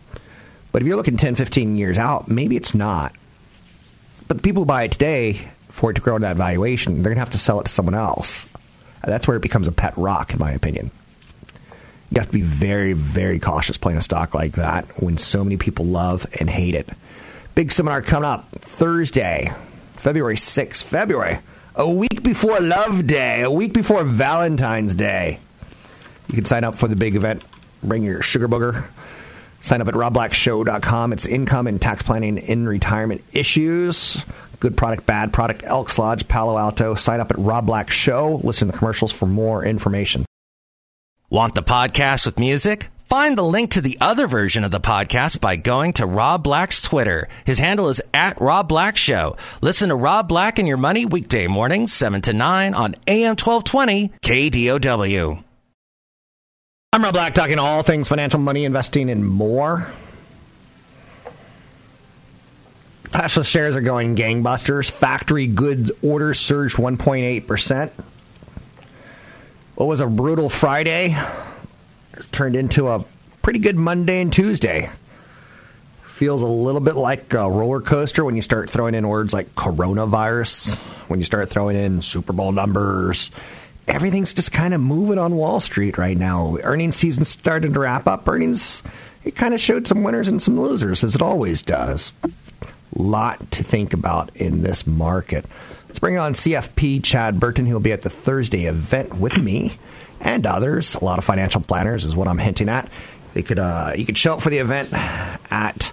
But 0.73 0.82
if 0.82 0.88
you're 0.88 0.96
looking 0.96 1.16
10, 1.16 1.37
15 1.37 1.76
years 1.76 1.99
out, 1.99 2.28
maybe 2.28 2.56
it's 2.56 2.75
not. 2.75 3.14
But 4.28 4.38
the 4.38 4.42
people 4.42 4.62
who 4.62 4.66
buy 4.66 4.85
it 4.85 4.92
today 4.92 5.40
for 5.70 5.90
it 5.90 5.94
to 5.94 6.00
grow 6.00 6.16
in 6.16 6.23
that 6.23 6.37
valuation, 6.37 6.96
they're 6.96 7.11
going 7.11 7.16
to 7.16 7.20
have 7.20 7.30
to 7.30 7.38
sell 7.38 7.61
it 7.61 7.64
to 7.64 7.73
someone 7.73 7.94
else. 7.94 8.44
That's 9.04 9.28
where 9.28 9.37
it 9.37 9.42
becomes 9.42 9.68
a 9.68 9.73
pet 9.73 9.96
rock, 9.96 10.32
in 10.32 10.38
my 10.38 10.50
opinion. 10.50 10.90
You 12.11 12.21
have 12.21 12.27
to 12.27 12.33
be 12.33 12.43
very, 12.43 12.93
very 12.93 13.39
cautious 13.39 13.77
playing 13.77 13.99
a 13.99 14.03
stock 14.03 14.35
like 14.35 14.53
that 14.53 14.85
when 15.03 15.19
so 15.19 15.43
many 15.43 15.57
people 15.57 15.85
love 15.85 16.27
and 16.39 16.49
hate 16.49 16.75
it. 16.75 16.89
Big 17.55 17.73
seminar 17.73 18.03
coming 18.03 18.29
up 18.29 18.51
Thursday, 18.53 19.53
February 19.95 20.37
6th. 20.37 20.83
February, 20.85 21.39
a 21.75 21.88
week 21.88 22.23
before 22.23 22.61
Love 22.61 23.07
Day, 23.07 23.42
a 23.42 23.51
week 23.51 23.73
before 23.73 24.05
Valentine's 24.05 24.95
Day. 24.95 25.40
You 26.29 26.35
can 26.35 26.45
sign 26.45 26.64
up 26.64 26.77
for 26.77 26.88
the 26.88 26.97
big 26.97 27.16
event. 27.16 27.42
Bring 27.83 28.03
your 28.03 28.23
sugar 28.23 28.49
booger. 28.49 28.87
Sign 29.62 29.81
up 29.81 29.88
at 29.88 29.95
robblackshow.com. 29.95 31.12
It's 31.12 31.27
income 31.27 31.66
and 31.66 31.81
tax 31.81 32.03
planning 32.03 32.38
in 32.38 32.69
retirement 32.69 33.25
issues. 33.33 34.25
Good 34.61 34.77
product, 34.77 35.07
bad 35.07 35.33
product, 35.33 35.64
Elks 35.64 35.99
Lodge, 35.99 36.29
Palo 36.29 36.57
Alto. 36.57 36.95
Sign 36.95 37.21
up 37.21 37.31
at 37.31 37.38
Rob 37.38 37.66
Black 37.66 37.90
Show. 37.90 38.40
Listen 38.45 38.69
to 38.69 38.73
the 38.73 38.79
commercials 38.79 39.12
for 39.12 39.27
more 39.27 39.64
information. 39.64 40.25
Want 41.29 41.57
the 41.57 41.62
podcast 41.62 42.25
with 42.25 42.39
music? 42.39 42.89
Find 43.09 43.37
the 43.37 43.43
link 43.43 43.73
to 43.73 43.81
the 43.81 43.99
other 44.01 44.29
version 44.29 44.62
of 44.62 44.71
the 44.71 44.79
podcast 44.79 45.41
by 45.41 45.57
going 45.57 45.93
to 45.95 46.07
Rob 46.07 46.45
Black's 46.45 46.81
Twitter. 46.81 47.29
His 47.45 47.59
handle 47.59 47.89
is 47.89 48.01
at 48.15 48.41
Rob 48.41 48.69
Black 48.69 48.97
Show. 48.97 49.37
Listen 49.61 49.89
to 49.89 49.97
Rob 49.97 50.29
Black 50.29 50.61
and 50.61 50.69
Your 50.69 50.77
Money 50.77 51.05
weekday 51.05 51.49
mornings, 51.49 51.93
7 51.93 52.23
to 52.23 52.33
9 52.33 52.75
on 52.75 52.95
AM 53.09 53.31
1220 53.31 54.12
KDOW. 54.23 55.43
I'm 56.93 57.03
Rob 57.03 57.15
Black, 57.15 57.35
talking 57.35 57.59
all 57.59 57.83
things 57.83 58.07
financial, 58.07 58.39
money, 58.39 58.65
investing, 58.65 59.11
and 59.11 59.27
more. 59.27 59.91
Tesla 63.11 63.45
shares 63.45 63.75
are 63.75 63.81
going 63.81 64.15
gangbusters. 64.15 64.89
Factory 64.93 65.49
goods 65.49 65.91
orders 66.03 66.39
surged 66.39 66.77
1.8%. 66.77 67.91
What 69.77 69.87
was 69.87 70.01
a 70.01 70.07
brutal 70.07 70.49
Friday 70.49 71.15
it's 72.15 72.25
turned 72.29 72.57
into 72.57 72.89
a 72.89 73.05
pretty 73.43 73.59
good 73.59 73.77
Monday 73.77 74.23
and 74.23 74.33
Tuesday. 74.33 74.89
Feels 76.05 76.41
a 76.41 76.47
little 76.47 76.81
bit 76.81 76.97
like 76.97 77.35
a 77.35 77.51
roller 77.51 77.83
coaster 77.83 78.25
when 78.25 78.37
you 78.37 78.41
start 78.41 78.71
throwing 78.71 78.95
in 78.95 79.07
words 79.07 79.35
like 79.35 79.55
coronavirus, 79.55 80.79
when 81.11 81.21
you 81.21 81.27
start 81.27 81.51
throwing 81.51 81.77
in 81.77 82.01
Super 82.01 82.33
Bowl 82.33 82.53
numbers. 82.53 83.31
Everything's 83.87 84.33
just 84.33 84.51
kind 84.51 84.73
of 84.73 84.81
moving 84.81 85.19
on 85.19 85.37
Wall 85.37 85.61
Street 85.61 85.99
right 85.99 86.17
now. 86.17 86.57
Earnings 86.62 86.97
season 86.97 87.27
started 87.27 87.75
to 87.75 87.81
wrap 87.81 88.07
up. 88.07 88.27
Earnings, 88.27 88.83
it 89.25 89.37
kind 89.37 89.53
of 89.53 89.61
showed 89.61 89.87
some 89.87 90.03
winners 90.03 90.27
and 90.27 90.43
some 90.43 90.59
losers, 90.59 91.05
as 91.05 91.15
it 91.15 91.21
always 91.21 91.61
does. 91.61 92.15
Lot 92.95 93.51
to 93.51 93.62
think 93.62 93.93
about 93.93 94.35
in 94.35 94.62
this 94.62 94.87
market. 94.87 95.45
Let's 95.88 95.99
bring 95.99 96.18
on 96.18 96.35
CFP 96.35 97.03
Chad 97.03 97.40
Burton, 97.40 97.66
who 97.66 97.75
will 97.75 97.81
be 97.81 97.92
at 97.92 98.03
the 98.03 98.11
Thursday 98.11 98.66
event 98.66 99.18
with 99.18 99.38
me 99.38 99.79
and 100.20 100.46
others. 100.46 100.94
A 100.94 101.05
lot 101.05 101.18
of 101.18 101.25
financial 101.25 101.61
planners 101.61 102.05
is 102.05 102.16
what 102.16 102.29
I'm 102.29 102.38
hinting 102.38 102.68
at. 102.68 102.88
They 103.35 103.42
could 103.42 103.59
uh, 103.59 103.92
you 103.96 104.07
could 104.07 104.18
show 104.18 104.35
up 104.35 104.42
for 104.42 104.51
the 104.51 104.59
event 104.59 104.88
at 105.51 105.92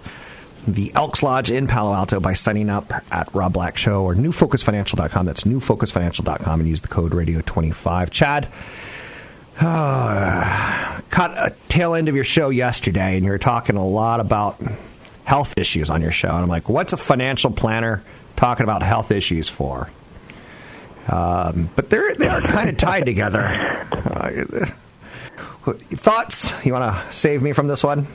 the 0.66 0.92
Elks 0.94 1.22
Lodge 1.22 1.50
in 1.50 1.66
Palo 1.66 1.92
Alto 1.92 2.20
by 2.20 2.32
signing 2.32 2.70
up 2.70 2.92
at 3.12 3.34
Rob 3.34 3.52
Black 3.52 3.76
Show 3.76 4.02
or 4.02 4.14
newfocusfinancial.com. 4.14 5.26
That's 5.26 5.44
newfocusfinancial.com 5.44 6.60
and 6.60 6.68
use 6.68 6.80
the 6.80 6.88
code 6.88 7.12
radio25. 7.12 8.10
Chad, 8.10 8.48
uh, 9.60 11.00
caught 11.10 11.32
a 11.32 11.54
tail 11.68 11.94
end 11.94 12.08
of 12.08 12.14
your 12.14 12.24
show 12.24 12.48
yesterday 12.48 13.16
and 13.16 13.24
you 13.24 13.30
were 13.30 13.38
talking 13.38 13.76
a 13.76 13.86
lot 13.86 14.20
about 14.20 14.60
health 15.24 15.54
issues 15.58 15.90
on 15.90 16.00
your 16.02 16.10
show. 16.12 16.28
And 16.28 16.38
I'm 16.38 16.48
like, 16.48 16.68
what's 16.68 16.92
a 16.92 16.96
financial 16.96 17.50
planner 17.50 18.02
talking 18.36 18.64
about 18.64 18.82
health 18.82 19.10
issues 19.10 19.48
for. 19.48 19.90
Um, 21.08 21.70
but 21.76 21.90
they're 21.90 22.14
they 22.14 22.28
are 22.28 22.40
kind 22.40 22.70
of 22.70 22.76
tied 22.76 23.04
together. 23.04 23.44
Uh, 23.44 24.66
thoughts? 25.66 26.54
You 26.64 26.72
want 26.72 26.94
to 26.94 27.12
save 27.12 27.42
me 27.42 27.52
from 27.52 27.68
this 27.68 27.84
one? 27.84 28.06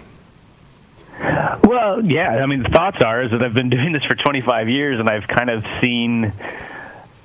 Well, 1.64 2.04
yeah. 2.04 2.30
I 2.30 2.46
mean, 2.46 2.64
the 2.64 2.70
thoughts 2.70 3.02
are 3.02 3.24
is 3.24 3.32
that 3.32 3.44
I've 3.44 3.54
been 3.54 3.70
doing 3.70 3.92
this 3.92 4.04
for 4.04 4.16
25 4.16 4.70
years, 4.70 5.00
and 5.00 5.10
I've 5.10 5.28
kind 5.28 5.50
of 5.50 5.66
seen 5.82 6.34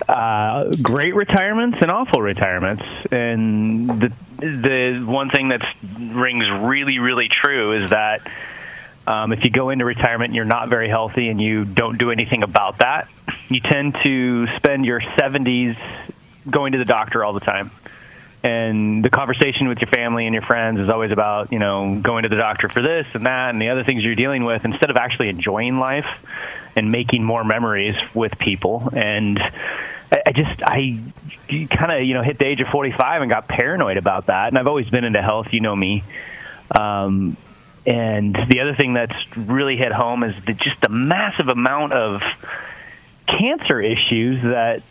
uh, 0.08 0.70
great 0.82 1.14
retirements 1.14 1.78
and 1.80 1.90
awful 1.90 2.20
retirements. 2.20 2.84
And 3.10 3.88
the 4.00 4.12
the 4.38 5.02
one 5.06 5.30
thing 5.30 5.48
that 5.48 5.62
rings 5.98 6.50
really, 6.50 6.98
really 6.98 7.28
true 7.28 7.84
is 7.84 7.90
that 7.90 8.20
um, 9.06 9.32
if 9.32 9.44
you 9.44 9.50
go 9.50 9.70
into 9.70 9.84
retirement 9.84 10.28
and 10.30 10.36
you're 10.36 10.44
not 10.44 10.68
very 10.68 10.88
healthy 10.88 11.28
and 11.28 11.40
you 11.40 11.64
don't 11.64 11.98
do 11.98 12.10
anything 12.10 12.42
about 12.42 12.78
that, 12.78 13.08
you 13.48 13.60
tend 13.60 13.96
to 14.02 14.46
spend 14.56 14.86
your 14.86 15.00
70s 15.00 15.76
going 16.48 16.72
to 16.72 16.78
the 16.78 16.84
doctor 16.84 17.24
all 17.24 17.32
the 17.32 17.40
time. 17.40 17.70
And 18.42 19.02
the 19.02 19.08
conversation 19.08 19.68
with 19.68 19.80
your 19.80 19.88
family 19.88 20.26
and 20.26 20.34
your 20.34 20.42
friends 20.42 20.78
is 20.78 20.90
always 20.90 21.10
about, 21.12 21.50
you 21.50 21.58
know, 21.58 21.98
going 22.00 22.24
to 22.24 22.28
the 22.28 22.36
doctor 22.36 22.68
for 22.68 22.82
this 22.82 23.06
and 23.14 23.24
that 23.24 23.50
and 23.50 23.60
the 23.60 23.70
other 23.70 23.84
things 23.84 24.04
you're 24.04 24.14
dealing 24.14 24.44
with 24.44 24.66
instead 24.66 24.90
of 24.90 24.98
actually 24.98 25.30
enjoying 25.30 25.78
life 25.78 26.06
and 26.76 26.92
making 26.92 27.24
more 27.24 27.42
memories 27.42 27.96
with 28.12 28.38
people. 28.38 28.90
And 28.94 29.38
I 30.12 30.32
just, 30.32 30.62
I 30.62 31.00
kind 31.48 31.92
of, 31.92 32.02
you 32.02 32.12
know, 32.12 32.22
hit 32.22 32.38
the 32.38 32.44
age 32.44 32.60
of 32.60 32.68
45 32.68 33.22
and 33.22 33.30
got 33.30 33.48
paranoid 33.48 33.96
about 33.96 34.26
that. 34.26 34.48
And 34.48 34.58
I've 34.58 34.66
always 34.66 34.90
been 34.90 35.04
into 35.04 35.22
health, 35.22 35.52
you 35.52 35.60
know 35.60 35.74
me. 35.74 36.04
Um, 36.70 37.38
and 37.86 38.34
the 38.48 38.60
other 38.60 38.74
thing 38.74 38.94
that's 38.94 39.36
really 39.36 39.76
hit 39.76 39.92
home 39.92 40.22
is 40.22 40.34
the, 40.44 40.54
just 40.54 40.80
the 40.80 40.88
massive 40.88 41.48
amount 41.48 41.92
of 41.92 42.22
cancer 43.26 43.80
issues 43.80 44.42
that 44.42 44.82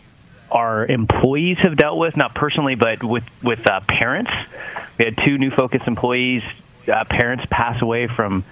our 0.52 0.86
employees 0.86 1.58
have 1.60 1.76
dealt 1.76 1.98
with, 1.98 2.16
not 2.16 2.36
personally, 2.36 2.76
but 2.76 3.04
with 3.04 3.24
with 3.42 3.68
uh, 3.68 3.80
parents. 3.82 4.32
We 4.98 5.06
had 5.06 5.18
two 5.18 5.38
new 5.40 5.50
Focus 5.50 5.82
employees, 5.88 6.44
uh, 6.88 7.06
parents 7.06 7.46
pass 7.50 7.82
away 7.82 8.08
from 8.08 8.44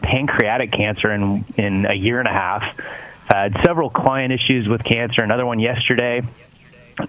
pancreatic 0.00 0.72
cancer 0.72 1.12
in 1.12 1.44
in 1.56 1.84
a 1.84 1.94
year 1.94 2.18
and 2.18 2.28
a 2.28 2.32
half. 2.32 2.62
I've 3.28 3.52
had 3.52 3.62
several 3.62 3.90
client 3.90 4.32
issues 4.32 4.66
with 4.66 4.82
cancer. 4.82 5.22
Another 5.22 5.44
one 5.44 5.60
yesterday, 5.60 6.22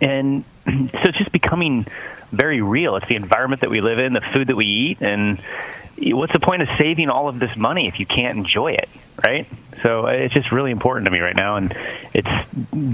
and 0.01 0.43
so 0.65 0.99
it's 1.06 1.17
just 1.17 1.32
becoming 1.32 1.88
very 2.32 2.62
real. 2.62 2.97
It's 2.97 3.08
the 3.08 3.15
environment 3.15 3.62
that 3.62 3.69
we 3.69 3.80
live 3.82 3.99
in, 3.99 4.13
the 4.13 4.21
food 4.21 4.47
that 4.47 4.56
we 4.56 4.65
eat, 4.65 5.01
and 5.01 5.41
what's 5.97 6.34
the 6.34 6.39
point 6.39 6.62
of 6.62 6.69
saving 6.77 7.10
all 7.10 7.27
of 7.27 7.39
this 7.39 7.56
money 7.56 7.88
if 7.88 7.99
you 7.99 8.06
can't 8.06 8.38
enjoy 8.38 8.73
it, 8.73 8.89
right? 9.23 9.47
So 9.84 10.08
uh, 10.08 10.12
it's 10.12 10.34
just 10.34 10.51
really 10.51 10.71
important 10.71 11.06
to 11.06 11.12
me 11.12 11.19
right 11.19 11.36
now, 11.36 11.58
and 11.58 11.75
it's 12.13 12.30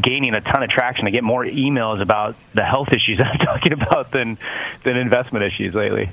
gaining 0.01 0.33
a 0.33 0.41
ton 0.41 0.63
of 0.63 0.69
traction. 0.69 1.07
I 1.07 1.11
get 1.11 1.23
more 1.23 1.43
emails 1.43 2.01
about 2.01 2.35
the 2.53 2.63
health 2.63 2.91
issues 2.93 3.19
I'm 3.23 3.39
talking 3.39 3.73
about 3.73 4.11
than 4.11 4.37
than 4.83 4.97
investment 4.97 5.45
issues 5.45 5.73
lately. 5.73 6.09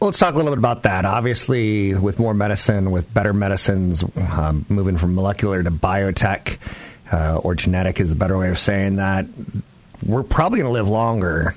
Well, 0.00 0.08
let's 0.08 0.18
talk 0.18 0.34
a 0.34 0.36
little 0.36 0.50
bit 0.50 0.58
about 0.58 0.82
that. 0.82 1.04
Obviously, 1.04 1.94
with 1.94 2.18
more 2.18 2.34
medicine, 2.34 2.90
with 2.90 3.12
better 3.14 3.32
medicines, 3.32 4.02
um, 4.32 4.66
moving 4.68 4.96
from 4.96 5.14
molecular 5.14 5.62
to 5.62 5.70
biotech 5.70 6.58
uh, 7.12 7.38
or 7.38 7.54
genetic 7.54 8.00
is 8.00 8.10
the 8.10 8.16
better 8.16 8.36
way 8.36 8.48
of 8.48 8.58
saying 8.58 8.96
that. 8.96 9.26
We're 10.04 10.24
probably 10.24 10.58
going 10.58 10.68
to 10.68 10.72
live 10.72 10.88
longer 10.88 11.54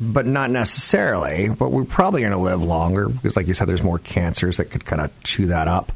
but 0.00 0.26
not 0.26 0.50
necessarily. 0.50 1.48
But 1.48 1.70
we're 1.70 1.84
probably 1.84 2.22
going 2.22 2.32
to 2.32 2.38
live 2.38 2.62
longer 2.62 3.08
because, 3.08 3.36
like 3.36 3.46
you 3.46 3.54
said, 3.54 3.68
there's 3.68 3.82
more 3.82 3.98
cancers 3.98 4.56
that 4.56 4.66
could 4.66 4.84
kind 4.84 5.02
of 5.02 5.10
chew 5.22 5.46
that 5.46 5.68
up. 5.68 5.92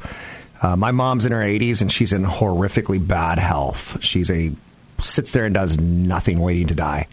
Uh, 0.63 0.77
my 0.77 0.91
mom's 0.91 1.27
in 1.27 1.33
her 1.33 1.43
80s 1.43 1.83
and 1.83 1.93
she's 1.93 2.13
in 2.13 2.25
horrifically 2.25 3.07
bad 3.07 3.39
health. 3.39 4.03
She's 4.03 4.31
a 4.31 4.53
sits 4.99 5.33
there 5.33 5.45
and 5.45 5.55
does 5.55 5.79
nothing, 5.79 6.39
waiting 6.39 6.69
to 6.69 6.75
die. 6.75 7.07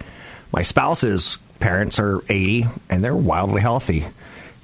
My 0.51 0.61
spouse's 0.61 1.37
parents 1.59 1.99
are 1.99 2.21
80 2.29 2.65
and 2.89 3.03
they're 3.03 3.15
wildly 3.15 3.61
healthy. 3.61 4.05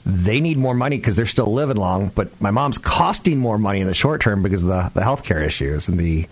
They 0.05 0.39
need 0.39 0.57
more 0.57 0.73
money 0.73 0.97
because 0.97 1.17
they're 1.17 1.25
still 1.25 1.51
living 1.51 1.75
long, 1.75 2.09
but 2.09 2.39
my 2.41 2.51
mom's 2.51 2.77
costing 2.77 3.37
more 3.37 3.57
money 3.57 3.81
in 3.81 3.87
the 3.87 3.93
short 3.93 4.21
term 4.21 4.41
because 4.41 4.63
of 4.63 4.69
the, 4.69 4.91
the 4.93 5.01
healthcare 5.01 5.45
issues 5.45 5.87
and 5.89 5.99
the 5.99 6.27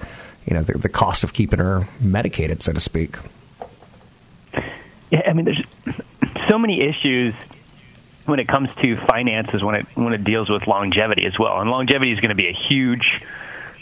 you 0.46 0.54
know 0.54 0.64
the, 0.64 0.78
the 0.78 0.90
cost 0.90 1.24
of 1.26 1.34
keeping 1.34 1.60
her 1.60 1.88
medicated, 2.00 2.64
so 2.64 2.72
to 2.72 2.80
speak. 2.80 3.18
Yeah, 5.12 5.22
I 5.26 5.34
mean, 5.34 5.46
there's 5.46 5.62
so 6.48 6.58
many 6.58 6.82
issues 6.82 7.34
when 8.26 8.40
it 8.40 8.48
comes 8.48 8.70
to 8.76 8.98
finances 8.98 9.64
when 9.64 9.76
it 9.76 9.86
when 9.96 10.14
it 10.14 10.24
deals 10.24 10.50
with 10.50 10.68
longevity 10.68 11.26
as 11.26 11.40
well. 11.40 11.60
And 11.60 11.70
longevity 11.70 12.12
is 12.12 12.20
going 12.20 12.30
to 12.30 12.36
be 12.36 12.48
a 12.48 12.54
huge 12.54 13.24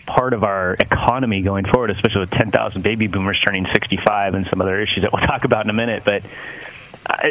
part 0.05 0.33
of 0.33 0.43
our 0.43 0.73
economy 0.75 1.41
going 1.41 1.65
forward, 1.65 1.89
especially 1.89 2.21
with 2.21 2.31
10,000 2.31 2.83
baby 2.83 3.07
boomers 3.07 3.39
turning 3.43 3.65
65 3.65 4.35
and 4.35 4.45
some 4.47 4.61
other 4.61 4.79
issues 4.79 5.01
that 5.01 5.11
we'll 5.11 5.21
talk 5.27 5.45
about 5.45 5.65
in 5.65 5.69
a 5.71 5.73
minute. 5.73 6.03
But 6.05 6.23
uh, 7.07 7.29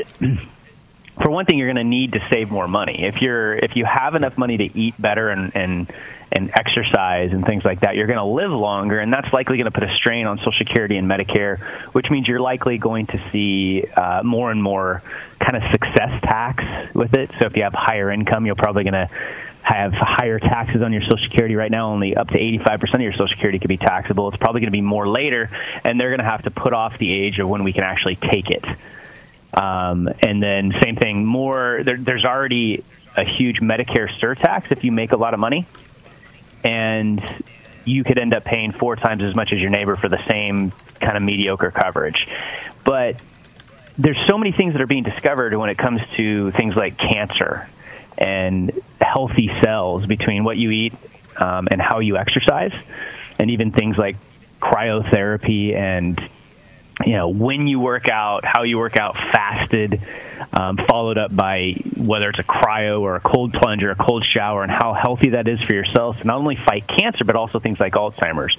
for 1.23 1.31
one 1.31 1.47
thing, 1.47 1.59
you're 1.59 1.69
going 1.69 1.77
to 1.77 1.85
need 1.85 2.15
to 2.15 2.29
save 2.29 2.51
more 2.51 2.67
money. 2.67 3.05
If 3.05 3.23
you're 3.23 3.55
if 3.55 3.77
you 3.77 3.85
have 3.85 4.15
enough 4.15 4.37
money 4.37 4.57
to 4.57 4.79
eat 4.79 4.95
better 5.01 5.31
and 5.31 5.55
and 5.55 5.93
and 6.33 6.51
exercise 6.55 7.33
and 7.33 7.45
things 7.45 7.65
like 7.65 7.81
that, 7.81 7.97
you're 7.97 8.07
going 8.07 8.19
to 8.19 8.25
live 8.25 8.51
longer, 8.51 8.99
and 8.99 9.13
that's 9.13 9.33
likely 9.33 9.57
going 9.57 9.71
to 9.71 9.71
put 9.71 9.85
a 9.85 9.95
strain 9.95 10.27
on 10.27 10.39
Social 10.39 10.53
Security 10.53 10.97
and 10.97 11.09
Medicare, 11.09 11.61
which 11.93 12.11
means 12.11 12.27
you're 12.27 12.41
likely 12.41 12.79
going 12.79 13.07
to 13.07 13.31
see 13.31 13.85
uh, 13.97 14.23
more 14.23 14.51
and 14.51 14.63
more 14.63 15.03
kind 15.39 15.57
of 15.57 15.71
success 15.71 16.21
tax 16.23 16.95
with 16.95 17.15
it. 17.15 17.31
So 17.39 17.47
if 17.47 17.57
you 17.57 17.63
have 17.63 17.75
higher 17.75 18.11
income, 18.11 18.47
you're 18.47 18.55
probably 18.55 18.85
going 18.85 18.95
to 18.95 19.09
have 19.63 19.95
higher 19.95 20.39
taxes 20.39 20.83
on 20.83 20.93
your 20.93 21.03
Social 21.03 21.19
Security. 21.19 21.57
Right 21.57 21.71
now, 21.71 21.93
only 21.93 22.17
up 22.17 22.29
to 22.29 22.39
85% 22.39 22.95
of 22.95 23.01
your 23.01 23.13
Social 23.13 23.29
Security 23.29 23.59
could 23.59 23.69
be 23.69 23.79
taxable. 23.79 24.29
It's 24.29 24.37
probably 24.37 24.61
going 24.61 24.69
to 24.69 24.77
be 24.77 24.83
more 24.83 25.09
later, 25.09 25.51
and 25.85 26.01
they're 26.01 26.11
going 26.11 26.19
to 26.19 26.25
have 26.25 26.43
to 26.43 26.51
put 26.51 26.73
off 26.73 26.99
the 26.99 27.13
age 27.13 27.39
of 27.39 27.49
when 27.49 27.65
we 27.65 27.73
can 27.73 27.85
actually 27.85 28.17
take 28.17 28.51
it. 28.51 28.65
Um, 29.55 30.09
and 30.21 30.43
then 30.43 30.75
same 30.83 30.97
thing, 30.97 31.25
more 31.25 31.81
there, 31.85 31.97
there's 31.97 32.25
already 32.25 32.83
a 33.17 33.25
huge 33.25 33.61
Medicare 33.61 34.11
surtax 34.11 34.73
if 34.73 34.83
you 34.83 34.91
make 34.91 35.13
a 35.13 35.17
lot 35.17 35.33
of 35.33 35.41
money 35.41 35.67
and 36.65 37.23
you 37.85 38.03
could 38.03 38.19
end 38.19 38.35
up 38.35 38.45
paying 38.45 38.73
four 38.73 38.97
times 38.97 39.23
as 39.23 39.35
much 39.35 39.53
as 39.53 39.61
your 39.61 39.71
neighbor 39.71 39.95
for 39.95 40.09
the 40.09 40.25
same 40.27 40.73
kind 41.01 41.17
of 41.17 41.23
mediocre 41.23 41.71
coverage. 41.71 42.27
But 42.83 43.21
there's 43.99 44.19
so 44.27 44.39
many 44.39 44.53
things 44.53 44.73
that 44.73 44.83
are 44.83 44.87
being 44.87 45.05
discovered 45.05 45.55
when 45.55 45.71
it 45.71 45.79
comes 45.79 46.01
to 46.17 46.51
things 46.53 46.75
like 46.75 46.97
cancer 46.97 47.69
and 48.17 48.73
healthy 49.01 49.49
cells 49.61 50.07
between 50.07 50.45
what 50.45 50.57
you 50.57 50.71
eat 50.71 50.95
um, 51.37 51.69
and 51.71 51.81
how 51.81 52.01
you 52.01 52.17
exercise, 52.17 52.73
and 53.39 53.51
even 53.51 53.71
things 53.71 53.99
like 53.99 54.17
cryotherapy 54.61 55.75
and 55.75 56.19
you 57.05 57.13
know 57.13 57.29
when 57.29 57.67
you 57.67 57.81
work 57.81 58.09
out, 58.09 58.45
how 58.45 58.63
you 58.63 58.79
work 58.79 58.97
out, 58.97 59.17
fasted, 59.17 60.01
um, 60.53 60.77
followed 60.77 61.19
up 61.19 61.35
by 61.35 61.75
whether 61.97 62.31
it's 62.31 62.39
a 62.39 62.45
cryo 62.45 63.01
or 63.01 63.17
a 63.17 63.21
cold 63.21 63.53
plunge 63.53 63.83
or 63.83 63.91
a 63.91 63.97
cold 63.97 64.25
shower, 64.25 64.63
and 64.63 64.73
how 64.73 64.95
healthy 64.95 65.31
that 65.31 65.49
is 65.49 65.61
for 65.61 65.75
your 65.75 65.85
cells 65.85 66.17
to 66.19 66.27
not 66.27 66.39
only 66.39 66.57
fight 66.57 66.87
cancer 66.87 67.25
but 67.25 67.37
also 67.37 67.61
things 67.61 67.81
like 67.81 67.95
Alzheimer's. 67.95 68.57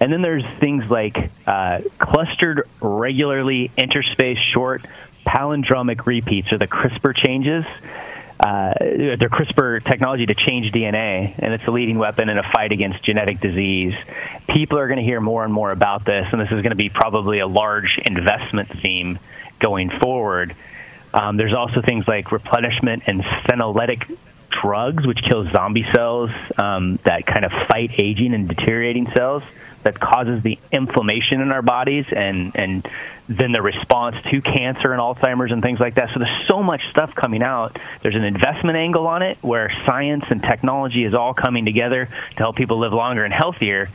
And 0.00 0.10
then 0.10 0.22
there's 0.22 0.44
things 0.58 0.90
like 0.90 1.30
uh, 1.46 1.82
clustered, 1.98 2.66
regularly 2.80 3.70
interspaced, 3.76 4.42
short 4.52 4.84
palindromic 5.26 6.06
repeats, 6.06 6.52
or 6.52 6.58
the 6.58 6.66
CRISPR 6.66 7.14
changes 7.14 7.66
uh, 8.42 8.72
their 8.78 9.28
CRISPR 9.28 9.84
technology 9.84 10.24
to 10.26 10.34
change 10.34 10.72
DNA, 10.72 11.34
and 11.38 11.52
it's 11.52 11.64
a 11.66 11.70
leading 11.70 11.98
weapon 11.98 12.30
in 12.30 12.38
a 12.38 12.42
fight 12.42 12.72
against 12.72 13.02
genetic 13.02 13.38
disease. 13.38 13.94
People 14.48 14.78
are 14.78 14.86
going 14.88 14.98
to 14.98 15.04
hear 15.04 15.20
more 15.20 15.44
and 15.44 15.52
more 15.52 15.70
about 15.70 16.06
this, 16.06 16.26
and 16.32 16.40
this 16.40 16.46
is 16.46 16.62
going 16.62 16.70
to 16.70 16.74
be 16.76 16.88
probably 16.88 17.40
a 17.40 17.46
large 17.46 17.98
investment 17.98 18.68
theme 18.68 19.18
going 19.58 19.90
forward. 19.90 20.54
Um, 21.12 21.36
there's 21.36 21.52
also 21.52 21.82
things 21.82 22.08
like 22.08 22.32
replenishment 22.32 23.02
and 23.06 23.22
senolytic 23.22 24.16
drugs, 24.60 25.06
which 25.06 25.22
kill 25.22 25.48
zombie 25.50 25.86
cells 25.92 26.30
um, 26.58 26.98
that 27.04 27.26
kind 27.26 27.44
of 27.44 27.52
fight 27.52 27.92
aging 27.98 28.34
and 28.34 28.48
deteriorating 28.48 29.10
cells 29.12 29.42
that 29.82 29.98
causes 29.98 30.42
the 30.42 30.58
inflammation 30.70 31.40
in 31.40 31.52
our 31.52 31.62
bodies 31.62 32.06
and 32.12 32.54
and 32.54 32.86
then 33.28 33.52
the 33.52 33.62
response 33.62 34.16
to 34.24 34.42
cancer 34.42 34.92
and 34.92 35.00
Alzheimer's 35.00 35.52
and 35.52 35.62
things 35.62 35.78
like 35.78 35.94
that. 35.94 36.10
So 36.12 36.18
there's 36.18 36.46
so 36.48 36.64
much 36.64 36.88
stuff 36.90 37.14
coming 37.14 37.44
out. 37.44 37.78
There's 38.02 38.16
an 38.16 38.24
investment 38.24 38.76
angle 38.76 39.06
on 39.06 39.22
it 39.22 39.38
where 39.40 39.70
science 39.86 40.24
and 40.30 40.42
technology 40.42 41.04
is 41.04 41.14
all 41.14 41.32
coming 41.32 41.64
together 41.64 42.06
to 42.06 42.36
help 42.36 42.56
people 42.56 42.78
live 42.78 42.92
longer 42.92 43.24
and 43.24 43.32
healthier. 43.32 43.88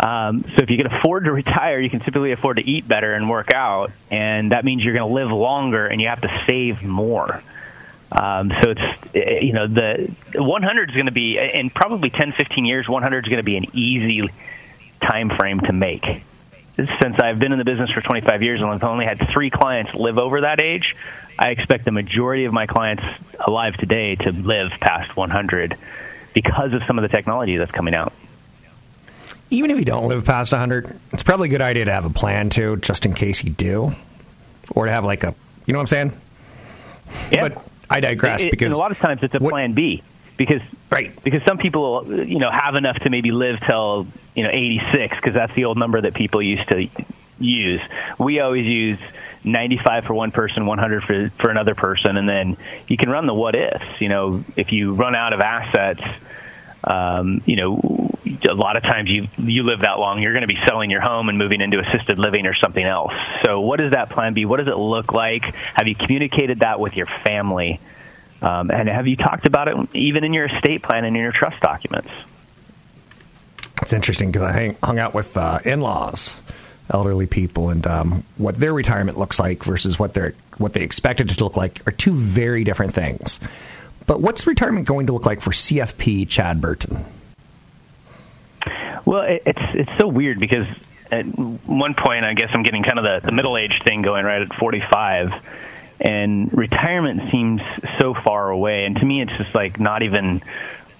Um, 0.00 0.42
so 0.42 0.62
if 0.62 0.70
you 0.70 0.78
can 0.78 0.86
afford 0.86 1.24
to 1.24 1.32
retire, 1.34 1.78
you 1.80 1.90
can 1.90 2.00
typically 2.00 2.32
afford 2.32 2.56
to 2.56 2.66
eat 2.66 2.88
better 2.88 3.12
and 3.12 3.28
work 3.28 3.52
out, 3.52 3.92
and 4.10 4.52
that 4.52 4.64
means 4.64 4.82
you're 4.82 4.94
going 4.94 5.08
to 5.08 5.14
live 5.14 5.30
longer 5.30 5.86
and 5.86 6.00
you 6.00 6.08
have 6.08 6.22
to 6.22 6.44
save 6.46 6.82
more. 6.82 7.42
Um, 8.16 8.50
so 8.62 8.70
it's 8.70 9.14
you 9.42 9.52
know 9.52 9.66
the 9.66 10.10
100 10.34 10.90
is 10.90 10.94
going 10.94 11.06
to 11.06 11.12
be 11.12 11.38
in 11.38 11.68
probably 11.68 12.08
10, 12.08 12.32
15 12.32 12.64
years. 12.64 12.88
100 12.88 13.26
is 13.26 13.28
going 13.28 13.38
to 13.38 13.44
be 13.44 13.56
an 13.56 13.66
easy 13.74 14.28
time 15.02 15.28
frame 15.28 15.60
to 15.60 15.72
make. 15.72 16.22
Since 16.76 17.18
I've 17.18 17.38
been 17.38 17.52
in 17.52 17.58
the 17.58 17.64
business 17.64 17.90
for 17.90 18.00
25 18.00 18.42
years 18.42 18.60
and 18.60 18.70
I've 18.70 18.82
only 18.84 19.06
had 19.06 19.30
three 19.30 19.50
clients 19.50 19.94
live 19.94 20.18
over 20.18 20.42
that 20.42 20.60
age, 20.60 20.94
I 21.38 21.50
expect 21.50 21.84
the 21.84 21.90
majority 21.90 22.44
of 22.44 22.52
my 22.52 22.66
clients 22.66 23.02
alive 23.40 23.76
today 23.76 24.16
to 24.16 24.32
live 24.32 24.72
past 24.80 25.16
100 25.16 25.76
because 26.34 26.74
of 26.74 26.82
some 26.84 26.98
of 26.98 27.02
the 27.02 27.08
technology 27.08 27.56
that's 27.56 27.70
coming 27.70 27.94
out. 27.94 28.12
Even 29.48 29.70
if 29.70 29.78
you 29.78 29.84
don't 29.84 30.08
live 30.08 30.24
past 30.24 30.52
100, 30.52 30.98
it's 31.12 31.22
probably 31.22 31.48
a 31.48 31.50
good 31.50 31.62
idea 31.62 31.86
to 31.86 31.92
have 31.92 32.04
a 32.04 32.10
plan 32.10 32.50
too, 32.50 32.76
just 32.78 33.06
in 33.06 33.14
case 33.14 33.42
you 33.42 33.50
do, 33.50 33.92
or 34.70 34.86
to 34.86 34.92
have 34.92 35.04
like 35.04 35.24
a, 35.24 35.34
you 35.66 35.72
know 35.72 35.78
what 35.78 35.92
I'm 35.92 36.10
saying? 36.10 36.12
Yeah. 37.30 37.48
But 37.48 37.64
I 37.88 38.00
digress 38.00 38.42
it, 38.42 38.50
because 38.50 38.72
a 38.72 38.76
lot 38.76 38.90
of 38.90 38.98
times 38.98 39.22
it's 39.22 39.34
a 39.34 39.38
what, 39.38 39.50
plan 39.50 39.72
B 39.72 40.02
because 40.36 40.62
right 40.90 41.12
because 41.22 41.42
some 41.44 41.58
people 41.58 42.24
you 42.24 42.38
know 42.38 42.50
have 42.50 42.74
enough 42.74 42.98
to 43.00 43.10
maybe 43.10 43.30
live 43.30 43.60
till 43.60 44.06
you 44.34 44.42
know 44.42 44.50
86 44.50 45.16
because 45.16 45.34
that's 45.34 45.54
the 45.54 45.64
old 45.64 45.78
number 45.78 46.00
that 46.00 46.14
people 46.14 46.42
used 46.42 46.68
to 46.68 46.88
use. 47.38 47.80
We 48.18 48.40
always 48.40 48.66
use 48.66 48.98
95 49.44 50.04
for 50.04 50.14
one 50.14 50.30
person, 50.30 50.66
100 50.66 51.04
for 51.04 51.30
for 51.38 51.50
another 51.50 51.74
person, 51.74 52.16
and 52.16 52.28
then 52.28 52.56
you 52.88 52.96
can 52.96 53.10
run 53.10 53.26
the 53.26 53.34
what 53.34 53.54
ifs. 53.54 54.00
You 54.00 54.08
know, 54.08 54.44
if 54.56 54.72
you 54.72 54.92
run 54.92 55.14
out 55.14 55.32
of 55.32 55.40
assets, 55.40 56.02
um, 56.84 57.42
you 57.46 57.56
know, 57.56 58.15
a 58.48 58.54
lot 58.54 58.76
of 58.76 58.82
times 58.82 59.10
you 59.10 59.28
you 59.38 59.62
live 59.62 59.80
that 59.80 59.98
long, 59.98 60.20
you're 60.20 60.32
going 60.32 60.46
to 60.46 60.52
be 60.52 60.58
selling 60.66 60.90
your 60.90 61.00
home 61.00 61.28
and 61.28 61.38
moving 61.38 61.60
into 61.60 61.78
assisted 61.78 62.18
living 62.18 62.46
or 62.46 62.54
something 62.54 62.84
else. 62.84 63.12
So, 63.44 63.60
what 63.60 63.78
does 63.78 63.92
that 63.92 64.10
plan 64.10 64.34
be? 64.34 64.44
What 64.44 64.58
does 64.58 64.68
it 64.68 64.76
look 64.76 65.12
like? 65.12 65.44
Have 65.74 65.86
you 65.86 65.94
communicated 65.94 66.60
that 66.60 66.80
with 66.80 66.96
your 66.96 67.06
family? 67.06 67.80
Um, 68.42 68.70
and 68.70 68.88
have 68.88 69.06
you 69.06 69.16
talked 69.16 69.46
about 69.46 69.68
it 69.68 69.76
even 69.94 70.24
in 70.24 70.34
your 70.34 70.46
estate 70.46 70.82
plan 70.82 71.04
and 71.04 71.16
in 71.16 71.22
your 71.22 71.32
trust 71.32 71.60
documents? 71.60 72.10
It's 73.82 73.92
interesting 73.92 74.30
because 74.30 74.42
I 74.42 74.52
hang, 74.52 74.76
hung 74.82 74.98
out 74.98 75.14
with 75.14 75.36
uh, 75.36 75.60
in-laws, 75.64 76.34
elderly 76.90 77.26
people, 77.26 77.70
and 77.70 77.86
um, 77.86 78.24
what 78.36 78.56
their 78.56 78.72
retirement 78.72 79.18
looks 79.18 79.38
like 79.38 79.64
versus 79.64 79.98
what 79.98 80.14
they 80.14 80.32
what 80.58 80.72
they 80.72 80.82
expected 80.82 81.30
it 81.30 81.38
to 81.38 81.44
look 81.44 81.56
like 81.56 81.86
are 81.86 81.92
two 81.92 82.12
very 82.12 82.64
different 82.64 82.94
things. 82.94 83.38
But 84.06 84.20
what's 84.20 84.46
retirement 84.46 84.86
going 84.86 85.06
to 85.06 85.12
look 85.12 85.26
like 85.26 85.40
for 85.40 85.50
CFP 85.50 86.28
Chad 86.28 86.60
Burton? 86.60 87.04
Well, 89.04 89.24
it's 89.26 89.60
it's 89.74 89.98
so 89.98 90.08
weird 90.08 90.38
because 90.38 90.66
at 91.10 91.24
one 91.24 91.94
point, 91.94 92.24
I 92.24 92.34
guess 92.34 92.50
I'm 92.52 92.62
getting 92.62 92.82
kind 92.82 92.98
of 92.98 93.04
the, 93.04 93.26
the 93.26 93.32
middle 93.32 93.56
age 93.56 93.80
thing 93.82 94.02
going 94.02 94.24
right 94.24 94.42
at 94.42 94.54
45 94.54 95.32
and 96.00 96.52
retirement 96.52 97.30
seems 97.30 97.62
so 97.98 98.12
far 98.12 98.50
away 98.50 98.84
and 98.84 98.96
to 98.96 99.04
me 99.06 99.22
it's 99.22 99.32
just 99.38 99.54
like 99.54 99.80
not 99.80 100.02
even 100.02 100.42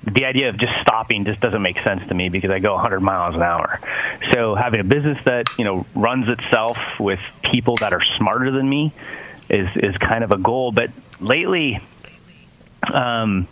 the 0.07 0.24
idea 0.24 0.48
of 0.48 0.57
just 0.57 0.72
stopping 0.81 1.24
just 1.24 1.40
doesn't 1.40 1.62
make 1.62 1.81
sense 1.81 2.07
to 2.09 2.14
me 2.14 2.29
because 2.29 2.50
I 2.50 2.61
go 2.61 2.74
100 2.74 3.00
miles 3.00 3.35
an 3.35 3.42
hour. 3.42 3.81
So 4.33 4.55
having 4.55 4.81
a 4.81 4.85
business 4.85 5.18
that 5.24 5.46
you 5.59 5.64
know 5.64 5.85
runs 5.94 6.29
itself 6.29 6.79
with 7.00 7.20
people 7.42 7.76
that 7.76 7.92
are 7.92 8.02
smarter 8.16 8.50
than 8.50 8.68
me 8.68 8.92
is 9.48 9.68
is 9.76 9.96
kind 9.98 10.22
of 10.22 10.31
a 10.31 10.38
goal. 10.38 10.70
But 10.70 10.90
lately, 11.20 11.81
um, 12.85 13.48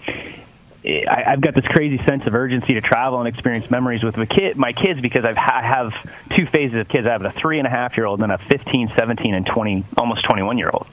I, 0.85 1.25
I've 1.29 1.41
got 1.41 1.55
this 1.55 1.65
crazy 1.65 2.03
sense 2.05 2.27
of 2.27 2.35
urgency 2.35 2.75
to 2.75 2.81
travel 2.81 3.19
and 3.19 3.29
experience 3.29 3.71
memories 3.71 4.03
with 4.03 4.17
my, 4.17 4.27
kid, 4.27 4.57
my 4.57 4.73
kids 4.73 5.01
because 5.01 5.25
I've, 5.25 5.39
I 5.39 5.63
have 5.63 5.95
two 6.37 6.47
phases 6.47 6.77
of 6.77 6.89
kids. 6.89 7.07
I 7.07 7.13
have 7.13 7.25
a 7.25 7.33
three 7.33 7.59
and 7.59 7.67
a 7.67 7.71
half 7.71 7.97
year 7.97 8.07
old 8.07 8.21
and 8.21 8.31
then 8.31 8.39
a 8.39 8.39
15, 8.39 8.93
17, 8.95 9.35
and 9.35 9.47
20, 9.47 9.85
almost 9.97 10.25
21 10.25 10.59
year 10.59 10.71
old. 10.73 10.87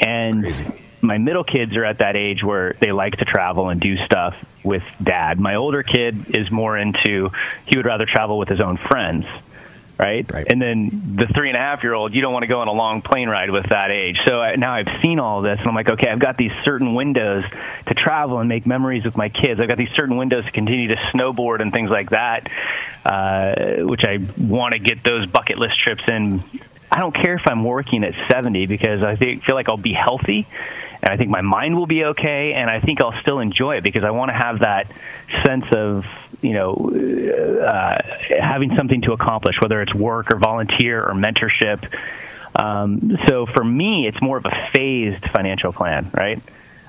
And 0.00 0.44
crazy. 0.44 0.64
my 1.00 1.18
middle 1.18 1.44
kids 1.44 1.76
are 1.76 1.84
at 1.84 1.98
that 1.98 2.14
age 2.14 2.44
where 2.44 2.74
they 2.78 2.92
like 2.92 3.16
to 3.16 3.24
travel 3.24 3.68
and 3.68 3.80
do 3.80 3.96
stuff 4.04 4.36
with 4.62 4.84
dad. 5.02 5.40
My 5.40 5.56
older 5.56 5.82
kid 5.82 6.34
is 6.34 6.50
more 6.50 6.78
into, 6.78 7.30
he 7.66 7.76
would 7.76 7.86
rather 7.86 8.06
travel 8.06 8.38
with 8.38 8.48
his 8.48 8.60
own 8.60 8.76
friends 8.76 9.26
right? 10.00 10.32
right? 10.32 10.46
And 10.50 10.60
then 10.60 11.14
the 11.16 11.26
three 11.26 11.48
and 11.48 11.56
a 11.56 11.60
half 11.60 11.84
year 11.84 11.92
old, 11.92 12.14
you 12.14 12.22
don't 12.22 12.32
want 12.32 12.44
to 12.44 12.46
go 12.46 12.60
on 12.60 12.68
a 12.68 12.72
long 12.72 13.02
plane 13.02 13.28
ride 13.28 13.50
with 13.50 13.66
that 13.66 13.90
age. 13.90 14.18
So 14.26 14.40
I, 14.40 14.56
now 14.56 14.72
I've 14.72 15.00
seen 15.02 15.18
all 15.18 15.42
this, 15.42 15.58
and 15.58 15.68
I'm 15.68 15.74
like, 15.74 15.90
okay, 15.90 16.08
I've 16.08 16.18
got 16.18 16.38
these 16.38 16.52
certain 16.64 16.94
windows 16.94 17.44
to 17.86 17.94
travel 17.94 18.38
and 18.38 18.48
make 18.48 18.66
memories 18.66 19.04
with 19.04 19.16
my 19.16 19.28
kids. 19.28 19.60
I've 19.60 19.68
got 19.68 19.76
these 19.76 19.90
certain 19.90 20.16
windows 20.16 20.46
to 20.46 20.52
continue 20.52 20.88
to 20.88 20.96
snowboard 20.96 21.60
and 21.60 21.70
things 21.70 21.90
like 21.90 22.10
that, 22.10 22.48
uh, 23.04 23.84
which 23.84 24.02
I 24.04 24.20
want 24.38 24.72
to 24.72 24.78
get 24.78 25.04
those 25.04 25.26
bucket 25.26 25.58
list 25.58 25.78
trips 25.78 26.04
in. 26.08 26.42
I 26.90 26.98
don't 26.98 27.14
care 27.14 27.34
if 27.34 27.46
I'm 27.46 27.62
working 27.62 28.02
at 28.02 28.14
70 28.28 28.66
because 28.66 29.02
I 29.02 29.16
think, 29.16 29.44
feel 29.44 29.54
like 29.54 29.68
I'll 29.68 29.76
be 29.76 29.92
healthy 29.92 30.48
and 31.02 31.10
I 31.10 31.16
think 31.16 31.30
my 31.30 31.40
mind 31.40 31.76
will 31.76 31.86
be 31.86 32.04
okay, 32.04 32.52
and 32.52 32.68
I 32.68 32.80
think 32.80 33.00
I'll 33.00 33.18
still 33.20 33.38
enjoy 33.38 33.76
it 33.76 33.82
because 33.82 34.04
I 34.04 34.10
want 34.10 34.28
to 34.28 34.34
have 34.34 34.58
that 34.58 34.90
sense 35.44 35.64
of 35.72 36.04
you 36.42 36.52
know 36.52 36.90
uh, 37.64 38.02
having 38.40 38.74
something 38.76 39.02
to 39.02 39.12
accomplish, 39.12 39.60
whether 39.60 39.80
it's 39.82 39.94
work 39.94 40.30
or 40.30 40.36
volunteer 40.36 41.02
or 41.02 41.14
mentorship. 41.14 41.92
Um, 42.54 43.16
so 43.28 43.46
for 43.46 43.64
me, 43.64 44.06
it's 44.06 44.20
more 44.20 44.36
of 44.36 44.46
a 44.46 44.68
phased 44.72 45.24
financial 45.26 45.72
plan, 45.72 46.10
right? 46.12 46.42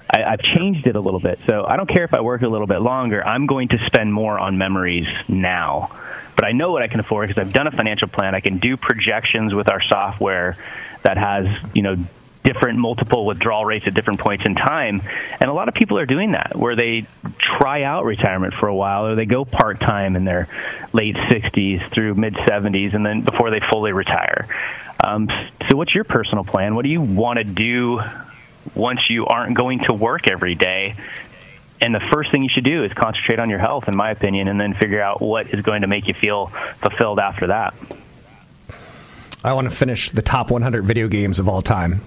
I, 0.09 0.23
I've 0.23 0.41
changed 0.41 0.87
it 0.87 0.95
a 0.95 0.99
little 0.99 1.19
bit. 1.19 1.39
So 1.47 1.65
I 1.65 1.77
don't 1.77 1.87
care 1.87 2.03
if 2.03 2.13
I 2.13 2.21
work 2.21 2.41
a 2.41 2.47
little 2.47 2.67
bit 2.67 2.81
longer. 2.81 3.25
I'm 3.25 3.45
going 3.45 3.69
to 3.69 3.85
spend 3.85 4.13
more 4.13 4.37
on 4.37 4.57
memories 4.57 5.07
now. 5.27 5.91
But 6.35 6.45
I 6.45 6.51
know 6.51 6.71
what 6.71 6.81
I 6.81 6.87
can 6.87 6.99
afford 6.99 7.29
because 7.29 7.41
I've 7.41 7.53
done 7.53 7.67
a 7.67 7.71
financial 7.71 8.07
plan. 8.07 8.35
I 8.35 8.39
can 8.39 8.57
do 8.57 8.77
projections 8.77 9.53
with 9.53 9.69
our 9.69 9.81
software 9.81 10.57
that 11.03 11.17
has, 11.17 11.47
you 11.73 11.83
know, 11.83 11.97
different 12.43 12.79
multiple 12.79 13.25
withdrawal 13.25 13.65
rates 13.65 13.87
at 13.87 13.93
different 13.93 14.19
points 14.19 14.45
in 14.45 14.55
time. 14.55 15.01
And 15.39 15.49
a 15.49 15.53
lot 15.53 15.67
of 15.67 15.73
people 15.73 15.97
are 15.99 16.05
doing 16.05 16.31
that 16.31 16.55
where 16.55 16.75
they 16.75 17.05
try 17.37 17.83
out 17.83 18.05
retirement 18.05 18.53
for 18.53 18.67
a 18.67 18.75
while 18.75 19.07
or 19.07 19.15
they 19.15 19.25
go 19.25 19.45
part 19.45 19.79
time 19.79 20.15
in 20.15 20.25
their 20.25 20.47
late 20.93 21.15
60s 21.15 21.91
through 21.91 22.15
mid 22.15 22.33
70s 22.33 22.93
and 22.93 23.05
then 23.05 23.21
before 23.21 23.51
they 23.51 23.59
fully 23.59 23.91
retire. 23.91 24.47
Um, 25.03 25.29
so, 25.69 25.75
what's 25.75 25.93
your 25.93 26.03
personal 26.03 26.43
plan? 26.43 26.75
What 26.75 26.83
do 26.83 26.89
you 26.89 27.01
want 27.01 27.37
to 27.37 27.43
do 27.43 28.01
once 28.75 29.09
you 29.09 29.25
aren't 29.25 29.55
going 29.55 29.79
to 29.85 29.93
work 29.93 30.27
every 30.27 30.55
day? 30.55 30.95
And 31.79 31.95
the 31.95 31.99
first 31.99 32.29
thing 32.29 32.43
you 32.43 32.49
should 32.49 32.63
do 32.63 32.83
is 32.83 32.93
concentrate 32.93 33.39
on 33.39 33.49
your 33.49 33.57
health, 33.57 33.87
in 33.87 33.97
my 33.97 34.11
opinion, 34.11 34.47
and 34.47 34.61
then 34.61 34.75
figure 34.75 35.01
out 35.01 35.19
what 35.19 35.51
is 35.51 35.61
going 35.61 35.81
to 35.81 35.87
make 35.87 36.07
you 36.07 36.13
feel 36.13 36.47
fulfilled 36.79 37.17
after 37.17 37.47
that. 37.47 37.73
I 39.43 39.53
want 39.53 39.67
to 39.67 39.75
finish 39.75 40.11
the 40.11 40.21
top 40.21 40.51
100 40.51 40.83
video 40.83 41.07
games 41.07 41.39
of 41.39 41.49
all 41.49 41.63
time. 41.63 42.01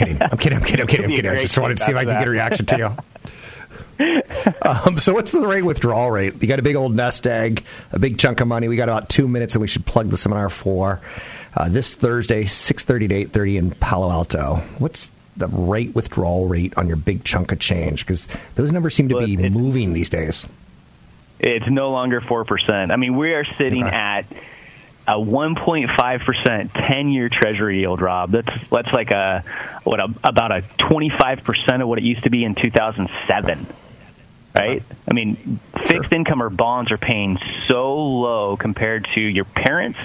I'm 0.00 0.06
kidding. 0.06 0.22
I'm 0.22 0.38
kidding. 0.38 0.56
I'm 0.56 0.62
kidding. 0.62 0.80
I'm 0.80 0.86
kidding. 0.86 1.04
I'm 1.06 1.12
kidding. 1.12 1.30
I 1.30 1.36
just 1.36 1.58
wanted 1.58 1.78
to 1.78 1.84
see 1.84 1.92
if 1.92 1.98
I 1.98 2.04
could 2.04 2.18
get 2.18 2.26
a 2.26 2.30
reaction 2.30 2.66
to 2.66 2.78
you. 2.78 2.96
um, 4.62 5.00
so 5.00 5.12
what's 5.12 5.32
the 5.32 5.46
rate 5.46 5.62
withdrawal 5.62 6.10
rate? 6.10 6.40
You 6.40 6.48
got 6.48 6.58
a 6.58 6.62
big 6.62 6.76
old 6.76 6.94
nest 6.94 7.26
egg, 7.26 7.64
a 7.92 7.98
big 7.98 8.18
chunk 8.18 8.40
of 8.40 8.48
money. 8.48 8.68
We 8.68 8.76
got 8.76 8.88
about 8.88 9.08
two 9.08 9.26
minutes, 9.26 9.54
and 9.54 9.62
we 9.62 9.68
should 9.68 9.86
plug 9.86 10.08
the 10.08 10.16
seminar 10.16 10.50
for 10.50 11.00
uh, 11.56 11.68
this 11.68 11.94
Thursday, 11.94 12.44
six 12.44 12.84
thirty 12.84 13.08
to 13.08 13.14
eight 13.14 13.30
thirty 13.30 13.56
in 13.56 13.70
Palo 13.70 14.10
Alto. 14.10 14.56
What's 14.78 15.10
the 15.36 15.48
rate 15.48 15.94
withdrawal 15.94 16.46
rate 16.46 16.76
on 16.76 16.86
your 16.86 16.96
big 16.96 17.24
chunk 17.24 17.52
of 17.52 17.58
change? 17.58 18.06
Because 18.06 18.28
those 18.54 18.70
numbers 18.70 18.94
seem 18.94 19.08
to 19.08 19.18
be 19.18 19.36
moving 19.48 19.92
these 19.92 20.08
days. 20.08 20.46
It's 21.40 21.68
no 21.68 21.90
longer 21.90 22.20
four 22.20 22.44
percent. 22.44 22.92
I 22.92 22.96
mean, 22.96 23.16
we 23.16 23.34
are 23.34 23.44
sitting 23.44 23.84
okay. 23.84 23.96
at 23.96 24.26
a 25.08 25.12
1.5 25.12 26.24
percent 26.24 26.74
10 26.74 27.08
year 27.08 27.30
Treasury 27.30 27.80
yield, 27.80 28.02
Rob. 28.02 28.30
That's 28.30 28.68
that's 28.68 28.92
like 28.92 29.10
a 29.10 29.42
what 29.82 30.00
a, 30.00 30.12
about 30.22 30.52
a 30.52 30.62
25 30.76 31.44
percent 31.44 31.82
of 31.82 31.88
what 31.88 31.98
it 31.98 32.04
used 32.04 32.24
to 32.24 32.30
be 32.30 32.44
in 32.44 32.54
2007. 32.54 33.66
Right? 34.54 34.82
I 35.08 35.14
mean, 35.14 35.60
fixed 35.86 36.12
income 36.12 36.42
or 36.42 36.50
bonds 36.50 36.90
are 36.90 36.98
paying 36.98 37.38
so 37.66 37.96
low 37.96 38.56
compared 38.56 39.06
to 39.14 39.20
your 39.20 39.44
parents 39.44 39.98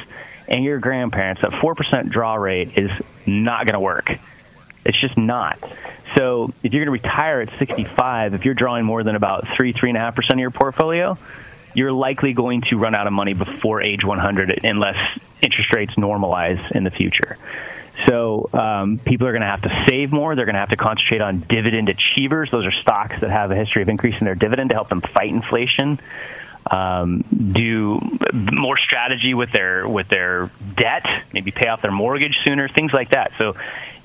and 0.48 0.64
your 0.64 0.80
grandparents 0.80 1.42
that 1.42 1.54
four 1.60 1.76
percent 1.76 2.10
draw 2.10 2.36
rate 2.36 2.78
is 2.78 2.92
not 3.26 3.66
going 3.66 3.74
to 3.74 3.82
work. 3.82 4.10
It's 4.86 5.00
just 5.00 5.18
not. 5.18 5.60
So 6.16 6.54
if 6.64 6.74
you're 6.74 6.86
going 6.86 6.98
to 6.98 7.04
retire 7.04 7.42
at 7.42 7.50
65, 7.58 8.36
if 8.36 8.46
you're 8.46 8.54
drawing 8.54 8.86
more 8.86 9.04
than 9.04 9.16
about 9.16 9.48
three, 9.56 9.74
three 9.74 9.90
and 9.90 9.98
a 9.98 10.02
half 10.02 10.16
percent 10.16 10.34
of 10.34 10.40
your 10.40 10.52
portfolio, 10.52 11.18
you're 11.74 11.92
likely 11.92 12.34
going 12.34 12.62
to 12.62 12.78
run 12.78 12.96
out 12.96 13.08
of 13.08 13.14
money 13.14 13.34
before 13.34 13.82
age 13.82 14.04
100 14.04 14.62
unless 14.64 15.20
interest 15.42 15.74
rates 15.74 15.96
normalize 15.96 16.72
in 16.72 16.84
the 16.84 16.92
future. 16.92 17.38
So 18.08 18.50
um, 18.54 19.00
people 19.00 19.28
are 19.28 19.32
going 19.32 19.42
to 19.42 19.48
have 19.48 19.62
to 19.62 19.86
save 19.88 20.12
more. 20.12 20.36
They're 20.36 20.46
going 20.46 20.56
to 20.56 20.60
have 20.60 20.70
to 20.70 20.78
concentrate 20.78 21.22
on 21.22 21.40
dividend 21.40 21.90
achievers. 21.90 22.50
Those 22.50 22.66
are 22.66 22.72
stocks 22.72 23.22
that 23.22 23.30
have 23.30 23.52
a 23.52 23.56
history 23.56 23.82
of 23.82 23.90
increasing 23.90 24.26
their 24.26 24.36
dividend 24.36 24.70
to 24.70 24.76
help 24.76 24.90
them 24.90 25.02
fight 25.02 25.30
inflation. 25.30 26.00
Um, 26.70 27.24
do 27.52 28.00
more 28.32 28.78
strategy 28.78 29.34
with 29.34 29.52
their 29.52 29.88
with 29.88 30.08
their 30.08 30.50
debt, 30.78 31.06
maybe 31.34 31.52
pay 31.52 31.68
off 31.68 31.82
their 31.82 31.92
mortgage 31.92 32.40
sooner, 32.44 32.70
things 32.70 32.94
like 32.94 33.10
that. 33.10 33.34
So 33.38 33.56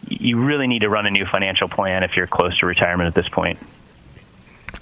you 0.09 0.45
really 0.45 0.67
need 0.67 0.81
to 0.81 0.89
run 0.89 1.07
a 1.07 1.11
new 1.11 1.25
financial 1.25 1.69
plan 1.69 2.03
if 2.03 2.17
you're 2.17 2.27
close 2.27 2.59
to 2.59 2.67
retirement 2.67 3.07
at 3.07 3.15
this 3.15 3.29
point. 3.29 3.59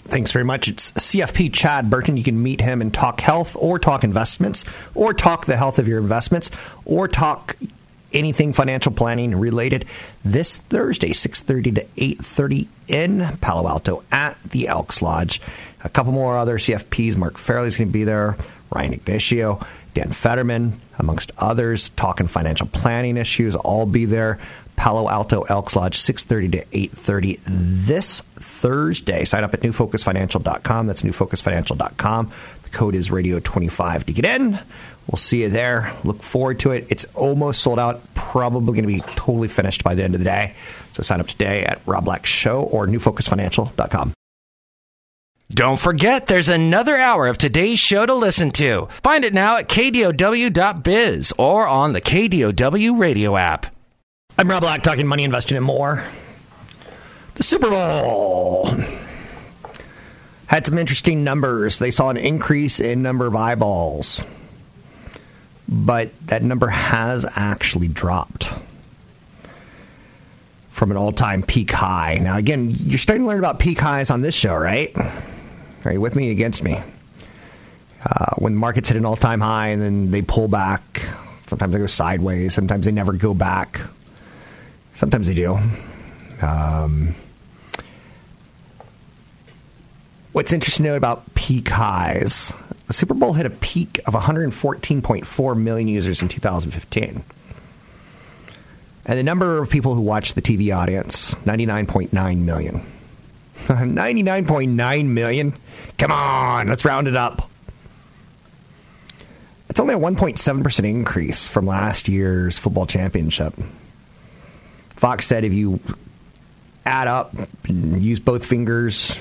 Thanks 0.06 0.30
very 0.30 0.44
much. 0.44 0.68
It's 0.68 0.92
CFP 0.92 1.52
Chad 1.52 1.90
Burton. 1.90 2.16
You 2.16 2.22
can 2.22 2.40
meet 2.40 2.60
him 2.60 2.80
and 2.80 2.94
talk 2.94 3.20
health 3.20 3.56
or 3.58 3.78
talk 3.80 4.04
investments 4.04 4.64
or 4.94 5.12
talk 5.12 5.46
the 5.46 5.56
health 5.56 5.80
of 5.80 5.88
your 5.88 5.98
investments 5.98 6.50
or 6.84 7.08
talk 7.08 7.56
anything 8.12 8.52
financial 8.52 8.92
planning 8.92 9.34
related 9.34 9.84
this 10.24 10.58
Thursday, 10.58 11.10
6.30 11.10 11.74
to 11.74 11.84
8.30 11.96 12.66
in 12.86 13.38
Palo 13.40 13.68
Alto 13.68 14.04
at 14.12 14.38
the 14.44 14.68
Elks 14.68 15.02
Lodge. 15.02 15.40
A 15.82 15.88
couple 15.88 16.12
more 16.12 16.38
other 16.38 16.58
CFPs. 16.58 17.16
Mark 17.16 17.36
Fairley's 17.36 17.76
going 17.76 17.88
to 17.88 17.92
be 17.92 18.04
there. 18.04 18.36
Ryan 18.70 18.94
Ignacio, 18.94 19.60
Dan 19.94 20.12
Fetterman, 20.12 20.80
amongst 20.98 21.32
others, 21.36 21.88
talking 21.90 22.28
financial 22.28 22.66
planning 22.68 23.16
issues. 23.16 23.56
All 23.56 23.86
be 23.86 24.04
there. 24.04 24.38
Palo 24.76 25.08
Alto 25.08 25.42
Elks 25.42 25.74
Lodge, 25.74 25.98
6.30 25.98 26.52
to 26.52 26.64
8.30 26.66 27.40
this 27.44 28.20
Thursday. 28.20 29.24
Sign 29.24 29.42
up 29.44 29.54
at 29.54 29.60
newfocusfinancial.com. 29.60 30.86
That's 30.86 31.02
newfocusfinancial.com. 31.02 32.32
The 32.62 32.68
code 32.70 32.94
is 32.94 33.10
radio25 33.10 34.04
to 34.04 34.12
get 34.12 34.24
in. 34.24 34.58
We'll 35.06 35.16
see 35.16 35.42
you 35.42 35.48
there. 35.48 35.92
Look 36.04 36.22
forward 36.22 36.60
to 36.60 36.72
it. 36.72 36.86
It's 36.90 37.06
almost 37.14 37.62
sold 37.62 37.78
out. 37.78 38.02
Probably 38.14 38.80
going 38.80 38.82
to 38.82 39.06
be 39.06 39.12
totally 39.14 39.48
finished 39.48 39.84
by 39.84 39.94
the 39.94 40.02
end 40.02 40.14
of 40.14 40.20
the 40.20 40.24
day. 40.24 40.54
So 40.92 41.02
sign 41.02 41.20
up 41.20 41.28
today 41.28 41.64
at 41.64 41.80
Rob 41.86 42.04
Black 42.04 42.26
Show 42.26 42.62
or 42.62 42.86
newfocusfinancial.com. 42.86 44.12
Don't 45.48 45.78
forget, 45.78 46.26
there's 46.26 46.48
another 46.48 46.96
hour 46.96 47.28
of 47.28 47.38
today's 47.38 47.78
show 47.78 48.04
to 48.04 48.14
listen 48.14 48.50
to. 48.52 48.88
Find 49.02 49.24
it 49.24 49.32
now 49.32 49.58
at 49.58 49.68
kdow.biz 49.68 51.32
or 51.38 51.68
on 51.68 51.92
the 51.92 52.00
KDOW 52.00 52.98
radio 52.98 53.36
app. 53.36 53.75
I'm 54.38 54.50
Rob 54.50 54.60
Black, 54.60 54.82
talking 54.82 55.06
money, 55.06 55.24
investing, 55.24 55.56
and 55.56 55.64
more. 55.64 56.04
The 57.36 57.42
Super 57.42 57.70
Bowl 57.70 58.68
had 60.46 60.66
some 60.66 60.76
interesting 60.76 61.24
numbers. 61.24 61.78
They 61.78 61.90
saw 61.90 62.10
an 62.10 62.18
increase 62.18 62.78
in 62.78 63.00
number 63.00 63.26
of 63.26 63.34
eyeballs, 63.34 64.22
but 65.66 66.10
that 66.26 66.42
number 66.42 66.66
has 66.66 67.24
actually 67.34 67.88
dropped 67.88 68.52
from 70.68 70.90
an 70.90 70.98
all-time 70.98 71.42
peak 71.42 71.70
high. 71.70 72.18
Now, 72.20 72.36
again, 72.36 72.76
you're 72.78 72.98
starting 72.98 73.24
to 73.24 73.28
learn 73.28 73.38
about 73.38 73.58
peak 73.58 73.78
highs 73.78 74.10
on 74.10 74.20
this 74.20 74.34
show, 74.34 74.54
right? 74.54 74.94
Are 75.86 75.92
you 75.92 76.00
with 76.02 76.14
me? 76.14 76.30
Against 76.30 76.62
me? 76.62 76.78
Uh, 78.04 78.34
when 78.36 78.54
markets 78.54 78.90
hit 78.90 78.98
an 78.98 79.06
all-time 79.06 79.40
high 79.40 79.68
and 79.68 79.80
then 79.80 80.10
they 80.10 80.20
pull 80.20 80.46
back, 80.46 81.02
sometimes 81.46 81.72
they 81.72 81.78
go 81.78 81.86
sideways. 81.86 82.52
Sometimes 82.52 82.84
they 82.84 82.92
never 82.92 83.14
go 83.14 83.32
back. 83.32 83.80
Sometimes 84.96 85.28
they 85.28 85.34
do. 85.34 85.56
Um, 86.42 87.14
what's 90.32 90.52
interesting 90.52 90.84
to 90.84 90.90
know 90.90 90.96
about 90.96 91.34
peak 91.34 91.68
highs 91.68 92.52
the 92.86 92.92
Super 92.92 93.14
Bowl 93.14 93.32
hit 93.32 93.46
a 93.46 93.50
peak 93.50 94.00
of 94.06 94.14
114.4 94.14 95.60
million 95.60 95.88
users 95.88 96.22
in 96.22 96.28
2015. 96.28 97.24
And 99.08 99.18
the 99.18 99.22
number 99.22 99.58
of 99.58 99.70
people 99.70 99.94
who 99.94 100.00
watched 100.00 100.34
the 100.34 100.42
TV 100.42 100.76
audience, 100.76 101.34
99.9 101.44 102.38
million. 102.38 102.86
99.9 103.66 105.06
million. 105.06 105.54
Come 105.98 106.12
on, 106.12 106.68
let's 106.68 106.84
round 106.84 107.08
it 107.08 107.16
up. 107.16 107.50
It's 109.68 109.80
only 109.80 109.94
a 109.94 109.98
1.7% 109.98 110.88
increase 110.88 111.48
from 111.48 111.66
last 111.66 112.08
year's 112.08 112.56
football 112.56 112.86
championship. 112.86 113.54
Fox 114.96 115.26
said 115.26 115.44
if 115.44 115.52
you 115.52 115.78
add 116.84 117.06
up 117.06 117.34
and 117.64 118.02
use 118.02 118.18
both 118.18 118.44
fingers, 118.44 119.14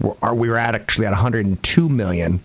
we 0.00 0.48
were 0.48 0.58
at 0.58 0.74
actually 0.74 1.06
at 1.06 1.12
102 1.12 1.88
million 1.88 2.40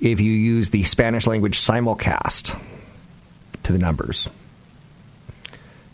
if 0.00 0.20
you 0.20 0.32
use 0.32 0.70
the 0.70 0.82
Spanish 0.82 1.26
language 1.26 1.58
simulcast 1.58 2.58
to 3.62 3.72
the 3.72 3.78
numbers. 3.78 4.28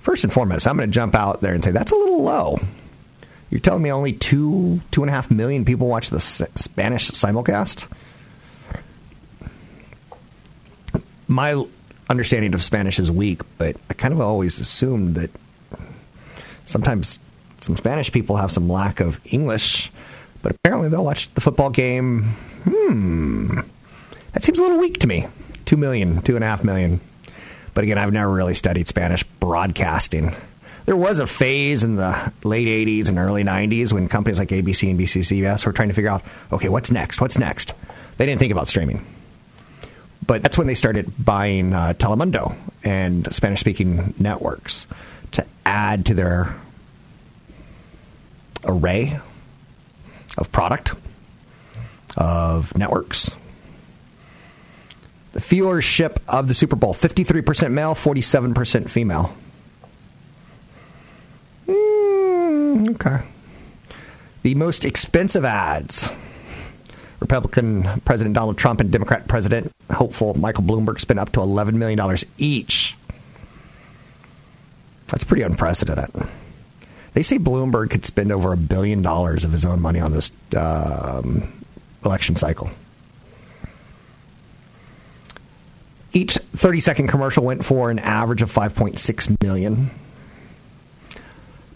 First 0.01 0.25
and 0.25 0.33
foremost, 0.33 0.67
I'm 0.67 0.77
going 0.77 0.89
to 0.89 0.93
jump 0.95 1.15
out 1.15 1.41
there 1.41 1.55
and 1.55 1.65
say 1.65 1.71
that's 1.71 1.93
a 1.93 1.97
little 1.97 2.23
low. 2.23 2.61
You're 3.51 3.61
telling 3.61 3.83
me 3.83 3.93
only 3.93 4.13
two, 4.13 4.81
two 4.91 5.03
and 5.03 5.11
a 5.11 5.13
half 5.13 5.31
million 5.31 5.65
people 5.65 5.87
watch 5.87 6.11
the 6.11 6.21
Spanish 6.21 7.11
simulcast? 7.11 7.89
My 11.29 11.65
understanding 12.09 12.53
of 12.55 12.63
Spanish 12.63 12.99
is 12.99 13.11
weak, 13.11 13.41
but 13.59 13.77
I 13.89 13.95
kind 13.95 14.13
of 14.13 14.21
always 14.21 14.61
assumed 14.61 15.15
that 15.17 15.31
sometimes 16.65 17.19
some 17.61 17.77
Spanish 17.77 18.13
people 18.13 18.37
have 18.37 18.53
some 18.53 18.69
lack 18.69 19.01
of 19.01 19.21
English, 19.25 19.91
but 20.43 20.53
apparently 20.53 20.89
they'll 20.89 21.05
watch 21.05 21.33
the 21.35 21.41
football 21.41 21.71
game. 21.71 22.23
Hmm. 22.65 23.61
That 24.33 24.45
seems 24.45 24.59
a 24.59 24.63
little 24.63 24.79
weak 24.79 24.99
to 25.01 25.07
me. 25.07 25.29
Two 25.65 25.77
million, 25.77 26.21
two 26.23 26.35
and 26.35 26.45
a 26.45 26.47
half 26.47 26.65
million. 26.65 27.01
But 27.73 27.85
again, 27.85 27.99
I've 27.99 28.13
never 28.13 28.31
really 28.31 28.55
studied 28.55 28.87
Spanish 28.89 29.23
broadcasting. 29.41 30.35
There 30.85 30.97
was 30.97 31.19
a 31.19 31.27
phase 31.27 31.83
in 31.83 31.97
the 31.97 32.33
late 32.45 32.69
80s 32.69 33.09
and 33.09 33.19
early 33.19 33.43
90s 33.43 33.93
when 33.93 34.07
companies 34.09 34.39
like 34.39 34.51
ABC 34.51 34.91
and 34.91 35.01
BCCBS 35.01 35.65
were 35.65 35.73
trying 35.73 35.89
to 35.89 35.95
figure 35.95 36.11
out, 36.11 36.23
okay, 36.53 36.69
what's 36.69 36.91
next? 36.91 37.21
What's 37.21 37.39
next? 37.39 37.73
They 38.19 38.27
didn't 38.27 38.39
think 38.39 38.53
about 38.53 38.69
streaming. 38.69 39.05
But 40.27 40.43
that's 40.43 40.59
when 40.59 40.67
they 40.67 40.75
started 40.75 41.13
buying 41.23 41.73
uh, 41.73 41.95
Telemundo 41.97 42.55
and 42.85 43.35
Spanish 43.35 43.61
speaking 43.61 44.15
networks 44.19 44.87
to 45.35 45.47
add 45.65 46.07
to 46.07 46.15
their 46.15 46.55
array 48.65 49.19
of 50.37 50.51
product, 50.53 50.95
of 52.17 52.77
networks. 52.77 53.31
The 55.33 55.41
viewership 55.41 56.19
of 56.29 56.49
the 56.49 56.55
Super 56.55 56.77
Bowl 56.77 56.95
53% 56.95 57.73
male, 57.73 57.95
47% 57.95 58.89
female. 58.89 59.35
Mm, 61.67 62.95
okay. 62.95 63.25
The 64.43 64.55
most 64.55 64.85
expensive 64.85 65.45
ads. 65.45 66.09
Republican 67.21 67.89
President 68.05 68.35
Donald 68.35 68.59
Trump 68.59 68.81
and 68.81 68.91
Democrat 68.91 69.27
President 69.27 69.73
hopeful 69.91 70.35
Michael 70.35 70.65
Bloomberg 70.65 71.01
spent 71.01 71.19
up 71.19 71.33
to 71.33 71.41
$11 71.41 71.75
million 71.75 71.99
each. 72.39 72.97
That's 75.09 75.25
pretty 75.25 75.43
unprecedented. 75.43 76.11
They 77.15 77.23
say 77.23 77.39
Bloomberg 77.39 77.91
could 77.91 78.05
spend 78.05 78.33
over 78.33 78.53
a 78.53 78.57
billion 78.57 79.03
dollars 79.03 79.45
of 79.45 79.53
his 79.53 79.65
own 79.65 79.81
money 79.81 80.01
on 80.01 80.13
this 80.13 80.33
um, 80.57 81.65
election 82.05 82.35
cycle. 82.35 82.71
Each 86.13 86.35
30 86.35 86.81
second 86.81 87.09
commercial 87.09 87.45
went 87.45 87.65
for 87.65 87.91
an 87.91 87.99
average 87.99 88.43
of 88.43 88.53
5.6 88.53 89.43
million. 89.43 89.91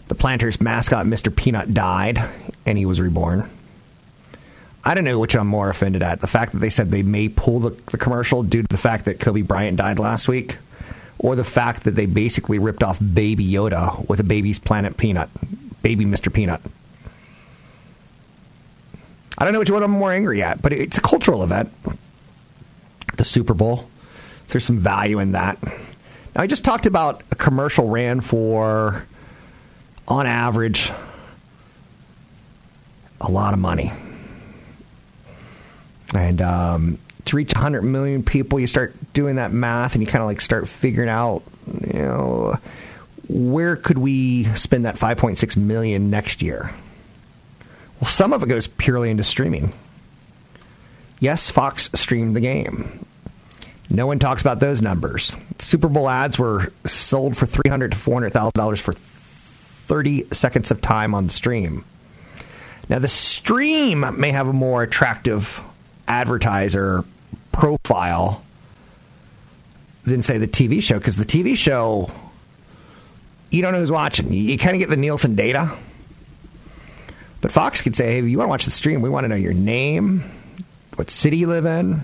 The 0.07 0.15
Planters 0.15 0.59
mascot, 0.59 1.05
Mr. 1.05 1.33
Peanut, 1.33 1.73
died 1.73 2.21
and 2.65 2.77
he 2.77 2.85
was 2.85 2.99
reborn. 2.99 3.49
I 4.83 4.93
don't 4.93 5.03
know 5.03 5.19
which 5.19 5.35
I'm 5.35 5.47
more 5.47 5.69
offended 5.69 6.01
at. 6.01 6.21
The 6.21 6.27
fact 6.27 6.53
that 6.53 6.59
they 6.59 6.69
said 6.69 6.89
they 6.89 7.03
may 7.03 7.29
pull 7.29 7.59
the, 7.59 7.69
the 7.91 7.97
commercial 7.97 8.43
due 8.43 8.61
to 8.61 8.67
the 8.67 8.77
fact 8.77 9.05
that 9.05 9.19
Kobe 9.19 9.41
Bryant 9.41 9.77
died 9.77 9.99
last 9.99 10.27
week 10.27 10.57
or 11.19 11.35
the 11.35 11.43
fact 11.43 11.83
that 11.83 11.91
they 11.91 12.05
basically 12.05 12.57
ripped 12.57 12.81
off 12.81 12.97
Baby 12.99 13.45
Yoda 13.45 14.07
with 14.07 14.19
a 14.19 14.23
Baby's 14.23 14.57
Planet 14.57 14.97
Peanut, 14.97 15.29
Baby 15.83 16.05
Mr. 16.05 16.33
Peanut. 16.33 16.61
I 19.37 19.43
don't 19.43 19.53
know 19.53 19.59
which 19.59 19.69
one 19.69 19.83
I'm 19.83 19.91
more 19.91 20.11
angry 20.11 20.41
at, 20.41 20.61
but 20.61 20.73
it's 20.73 20.97
a 20.97 21.01
cultural 21.01 21.43
event. 21.43 21.71
The 23.17 23.23
Super 23.23 23.53
Bowl. 23.53 23.89
There's 24.47 24.65
some 24.65 24.79
value 24.79 25.19
in 25.19 25.33
that. 25.33 25.61
Now, 25.63 26.41
I 26.41 26.47
just 26.47 26.65
talked 26.65 26.85
about 26.85 27.21
a 27.31 27.35
commercial 27.35 27.89
ran 27.89 28.21
for, 28.21 29.05
on 30.07 30.25
average, 30.25 30.91
a 33.21 33.29
lot 33.29 33.53
of 33.53 33.59
money. 33.59 33.91
And 36.15 36.41
um, 36.41 36.97
to 37.29 37.35
reach 37.35 37.53
100 37.53 37.81
million 37.81 38.23
people, 38.23 38.59
you 38.59 38.67
start 38.67 38.93
doing 39.13 39.35
that 39.35 39.51
math 39.51 39.93
and 39.95 40.03
you 40.03 40.07
kind 40.07 40.21
of 40.21 40.27
like 40.27 40.41
start 40.41 40.67
figuring 40.67 41.09
out, 41.09 41.43
you 41.87 41.99
know, 41.99 42.57
where 43.27 43.75
could 43.75 43.97
we 43.97 44.43
spend 44.55 44.85
that 44.85 44.95
5.6 44.95 45.57
million 45.57 46.09
next 46.09 46.41
year? 46.41 46.73
Well, 47.99 48.09
some 48.09 48.33
of 48.33 48.43
it 48.43 48.49
goes 48.49 48.67
purely 48.67 49.09
into 49.11 49.23
streaming. 49.23 49.73
Yes, 51.19 51.49
Fox 51.49 51.89
streamed 51.95 52.35
the 52.35 52.39
game. 52.39 53.05
No 53.89 54.07
one 54.07 54.19
talks 54.19 54.41
about 54.41 54.59
those 54.59 54.81
numbers. 54.81 55.35
Super 55.57 55.89
Bowl 55.89 56.07
ads 56.07 56.39
were 56.39 56.71
sold 56.85 57.35
for 57.35 57.45
300 57.45 57.91
to 57.91 57.97
400 57.97 58.31
thousand 58.31 58.53
dollars 58.55 58.79
for 58.79 58.93
30 58.93 60.27
seconds 60.31 60.71
of 60.71 60.79
time 60.81 61.13
on 61.15 61.27
the 61.27 61.33
stream. 61.33 61.83
Now, 62.87 62.99
the 62.99 63.07
stream 63.07 64.05
may 64.19 64.31
have 64.31 64.47
a 64.47 64.53
more 64.53 64.83
attractive 64.83 65.61
advertiser 66.07 67.03
profile 67.59 68.41
than 70.05 70.21
say 70.21 70.37
the 70.37 70.47
TV 70.47 70.81
show 70.81 70.97
because 70.97 71.17
the 71.17 71.25
TV 71.25 71.57
show 71.57 72.09
you 73.49 73.61
don't 73.61 73.73
know 73.73 73.79
who's 73.79 73.91
watching. 73.91 74.31
You, 74.31 74.41
you 74.41 74.57
kind 74.57 74.75
of 74.75 74.79
get 74.79 74.89
the 74.89 74.95
Nielsen 74.95 75.35
data. 75.35 75.75
But 77.41 77.51
Fox 77.51 77.81
could 77.81 77.95
say, 77.95 78.21
hey, 78.21 78.27
you 78.27 78.37
want 78.37 78.47
to 78.47 78.49
watch 78.49 78.65
the 78.65 78.71
stream, 78.71 79.01
we 79.01 79.09
want 79.09 79.25
to 79.25 79.27
know 79.27 79.35
your 79.35 79.53
name, 79.53 80.23
what 80.95 81.09
city 81.09 81.37
you 81.37 81.47
live 81.47 81.65
in, 81.65 82.01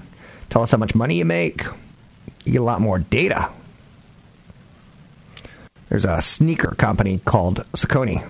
tell 0.49 0.61
us 0.61 0.71
how 0.71 0.77
much 0.77 0.93
money 0.93 1.17
you 1.17 1.25
make. 1.25 1.63
You 2.43 2.53
get 2.53 2.61
a 2.61 2.63
lot 2.63 2.81
more 2.81 2.99
data. 2.99 3.49
There's 5.89 6.05
a 6.05 6.21
sneaker 6.21 6.75
company 6.75 7.19
called 7.19 7.65
Saucony. 7.73 8.27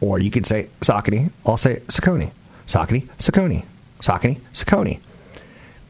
Or 0.00 0.18
you 0.18 0.30
could 0.30 0.46
say 0.46 0.68
Saucony. 0.80 1.30
I'll 1.46 1.56
say 1.56 1.76
Saucony. 1.86 2.32
Saucony, 2.66 3.06
Saucony. 3.18 3.64
Saucony, 4.00 4.40
Saucony. 4.52 5.00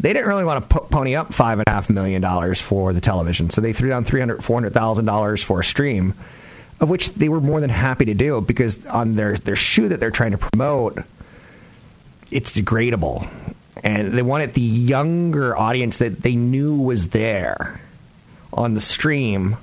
They 0.02 0.12
didn't 0.12 0.28
really 0.28 0.44
want 0.44 0.68
to 0.68 0.80
pony 0.80 1.14
up 1.14 1.32
five 1.32 1.60
and 1.60 1.68
a 1.68 1.70
half 1.70 1.88
million 1.88 2.20
dollars 2.20 2.60
for 2.60 2.92
the 2.92 3.00
television, 3.00 3.50
so 3.50 3.60
they 3.60 3.72
threw 3.72 3.88
down 3.88 4.02
three 4.02 4.18
hundred, 4.18 4.42
four 4.42 4.56
hundred 4.56 4.74
thousand 4.74 5.04
dollars 5.04 5.44
for 5.44 5.60
a 5.60 5.64
stream, 5.64 6.14
of 6.80 6.90
which 6.90 7.10
they 7.10 7.28
were 7.28 7.40
more 7.40 7.60
than 7.60 7.70
happy 7.70 8.04
to 8.06 8.14
do 8.14 8.40
because 8.40 8.84
on 8.86 9.12
their 9.12 9.36
their 9.36 9.54
shoe 9.54 9.88
that 9.88 10.00
they're 10.00 10.10
trying 10.10 10.32
to 10.32 10.38
promote, 10.38 10.98
it's 12.32 12.50
degradable, 12.52 13.28
and 13.84 14.12
they 14.12 14.22
wanted 14.22 14.54
the 14.54 14.60
younger 14.60 15.56
audience 15.56 15.98
that 15.98 16.20
they 16.20 16.34
knew 16.34 16.74
was 16.74 17.10
there 17.10 17.80
on 18.52 18.74
the 18.74 18.80
stream 18.80 19.56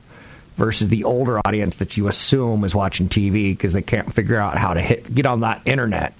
versus 0.56 0.88
the 0.88 1.04
older 1.04 1.42
audience 1.46 1.76
that 1.78 1.98
you 1.98 2.08
assume 2.08 2.64
is 2.64 2.74
watching 2.74 3.10
TV 3.10 3.52
because 3.52 3.74
they 3.74 3.82
can't 3.82 4.14
figure 4.14 4.38
out 4.38 4.58
how 4.58 4.74
to 4.74 4.82
hit 4.82 5.14
get 5.14 5.26
on 5.26 5.42
that 5.42 5.62
internet. 5.66 6.14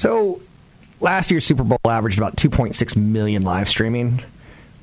So 0.00 0.40
last 0.98 1.30
year's 1.30 1.44
Super 1.44 1.62
Bowl 1.62 1.78
averaged 1.84 2.16
about 2.16 2.34
2.6 2.36 2.96
million 2.96 3.42
live 3.42 3.68
streaming. 3.68 4.22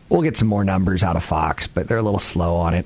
We'll 0.10 0.22
get 0.22 0.38
some 0.38 0.48
more 0.48 0.64
numbers 0.64 1.02
out 1.02 1.16
of 1.16 1.24
Fox, 1.24 1.66
but 1.66 1.88
they're 1.88 1.98
a 1.98 2.04
little 2.04 2.20
slow 2.20 2.58
on 2.58 2.76
it. 2.76 2.86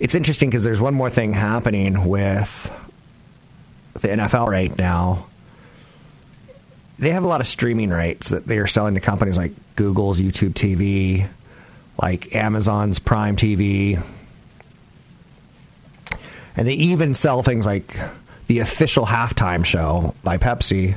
It's 0.00 0.16
interesting 0.16 0.50
because 0.50 0.64
there's 0.64 0.80
one 0.80 0.92
more 0.92 1.08
thing 1.08 1.32
happening 1.32 2.08
with 2.08 2.68
the 3.92 4.08
NFL 4.08 4.48
right 4.48 4.76
now. 4.76 5.26
They 6.98 7.10
have 7.10 7.22
a 7.22 7.28
lot 7.28 7.40
of 7.40 7.46
streaming 7.46 7.90
rights 7.90 8.30
that 8.30 8.44
they 8.44 8.58
are 8.58 8.66
selling 8.66 8.94
to 8.94 9.00
companies 9.00 9.36
like 9.36 9.52
Google's 9.76 10.20
YouTube 10.20 10.54
TV, 10.54 11.28
like 12.02 12.34
Amazon's 12.34 12.98
Prime 12.98 13.36
TV. 13.36 14.02
And 16.56 16.66
they 16.66 16.74
even 16.74 17.14
sell 17.14 17.44
things 17.44 17.66
like 17.66 17.96
the 18.48 18.58
official 18.58 19.06
halftime 19.06 19.64
show 19.64 20.16
by 20.24 20.38
Pepsi 20.38 20.96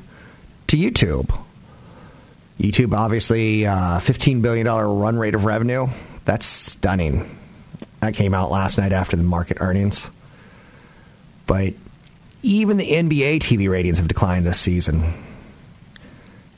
to 0.68 0.78
YouTube. 0.78 1.38
YouTube, 2.60 2.94
obviously, 2.94 3.66
uh, 3.66 4.00
$15 4.00 4.42
billion 4.42 4.68
run 4.68 5.18
rate 5.18 5.36
of 5.36 5.46
revenue. 5.46 5.88
That's 6.24 6.46
stunning. 6.46 7.38
That 8.00 8.14
came 8.14 8.34
out 8.34 8.52
last 8.52 8.78
night 8.78 8.92
after 8.92 9.18
the 9.18 9.24
market 9.24 9.58
earnings. 9.60 10.08
But 11.46 11.74
even 12.42 12.78
the 12.78 12.90
NBA 12.90 13.40
TV 13.40 13.70
ratings 13.70 13.98
have 13.98 14.08
declined 14.08 14.46
this 14.46 14.60
season. 14.60 15.04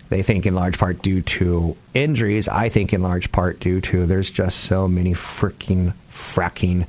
They 0.09 0.21
think 0.23 0.45
in 0.45 0.55
large 0.55 0.77
part 0.77 1.01
due 1.01 1.21
to 1.21 1.75
injuries. 1.93 2.47
I 2.47 2.69
think 2.69 2.93
in 2.93 3.01
large 3.01 3.31
part 3.31 3.59
due 3.59 3.81
to 3.81 4.05
there's 4.05 4.29
just 4.29 4.61
so 4.61 4.87
many 4.87 5.13
freaking 5.13 5.93
fracking 6.09 6.87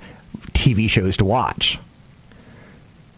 TV 0.53 0.89
shows 0.89 1.17
to 1.17 1.25
watch. 1.25 1.79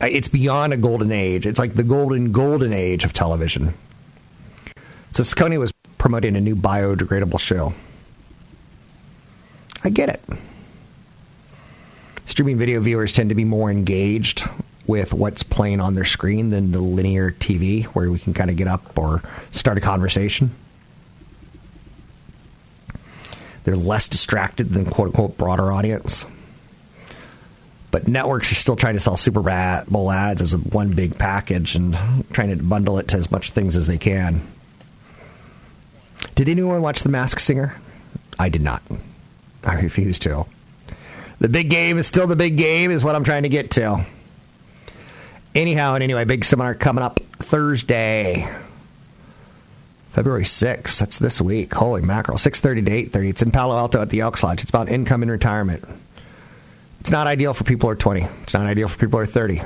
it's 0.00 0.28
beyond 0.28 0.72
a 0.72 0.78
golden 0.78 1.12
age. 1.12 1.46
It's 1.46 1.58
like 1.58 1.74
the 1.74 1.82
golden 1.82 2.32
golden 2.32 2.72
age 2.72 3.04
of 3.04 3.12
television. 3.12 3.74
So 5.10 5.22
Sconey 5.22 5.58
was 5.58 5.72
promoting 5.98 6.36
a 6.36 6.40
new 6.40 6.56
biodegradable 6.56 7.40
shell. 7.40 7.74
I 9.82 9.90
get 9.90 10.08
it. 10.08 10.22
Streaming 12.26 12.58
video 12.58 12.80
viewers 12.80 13.12
tend 13.12 13.30
to 13.30 13.34
be 13.34 13.44
more 13.44 13.70
engaged 13.70 14.48
with 14.86 15.12
what's 15.12 15.42
playing 15.42 15.80
on 15.80 15.94
their 15.94 16.04
screen 16.04 16.50
than 16.50 16.72
the 16.72 16.80
linear 16.80 17.32
TV, 17.32 17.84
where 17.86 18.10
we 18.10 18.18
can 18.18 18.34
kind 18.34 18.50
of 18.50 18.56
get 18.56 18.68
up 18.68 18.96
or 18.96 19.22
start 19.50 19.78
a 19.78 19.80
conversation. 19.80 20.50
They're 23.64 23.76
less 23.76 24.08
distracted 24.08 24.70
than 24.70 24.86
quote 24.86 25.08
unquote 25.08 25.36
broader 25.36 25.72
audience. 25.72 26.24
But 27.90 28.06
networks 28.06 28.52
are 28.52 28.56
still 28.56 28.76
trying 28.76 28.94
to 28.94 29.00
sell 29.00 29.16
Super 29.16 29.42
Bowl 29.88 30.10
ads 30.10 30.40
as 30.40 30.56
one 30.56 30.92
big 30.92 31.18
package 31.18 31.74
and 31.74 31.98
trying 32.32 32.56
to 32.56 32.62
bundle 32.62 32.98
it 32.98 33.08
to 33.08 33.16
as 33.16 33.30
much 33.30 33.50
things 33.50 33.76
as 33.76 33.86
they 33.86 33.98
can. 33.98 34.40
Did 36.40 36.48
anyone 36.48 36.80
watch 36.80 37.02
The 37.02 37.10
Masked 37.10 37.42
Singer? 37.42 37.76
I 38.38 38.48
did 38.48 38.62
not. 38.62 38.82
I 39.62 39.74
refuse 39.74 40.18
to. 40.20 40.46
The 41.38 41.50
big 41.50 41.68
game 41.68 41.98
is 41.98 42.06
still 42.06 42.26
the 42.26 42.34
big 42.34 42.56
game, 42.56 42.90
is 42.90 43.04
what 43.04 43.14
I'm 43.14 43.24
trying 43.24 43.42
to 43.42 43.50
get 43.50 43.72
to. 43.72 44.06
Anyhow 45.54 45.96
and 45.96 46.02
anyway, 46.02 46.24
big 46.24 46.46
seminar 46.46 46.74
coming 46.74 47.04
up 47.04 47.20
Thursday, 47.20 48.50
February 50.12 50.44
6th. 50.44 50.98
That's 50.98 51.18
this 51.18 51.42
week. 51.42 51.74
Holy 51.74 52.00
mackerel. 52.00 52.38
6.30 52.38 52.86
to 52.86 53.18
8.30. 53.18 53.28
It's 53.28 53.42
in 53.42 53.50
Palo 53.50 53.76
Alto 53.76 54.00
at 54.00 54.08
the 54.08 54.20
Elks 54.20 54.42
Lodge. 54.42 54.62
It's 54.62 54.70
about 54.70 54.88
income 54.88 55.20
and 55.20 55.30
retirement. 55.30 55.84
It's 57.00 57.10
not 57.10 57.26
ideal 57.26 57.52
for 57.52 57.64
people 57.64 57.90
who 57.90 57.92
are 57.92 57.96
20. 57.96 58.22
It's 58.44 58.54
not 58.54 58.64
ideal 58.64 58.88
for 58.88 58.96
people 58.96 59.18
who 59.18 59.24
are 59.24 59.26
30. 59.26 59.60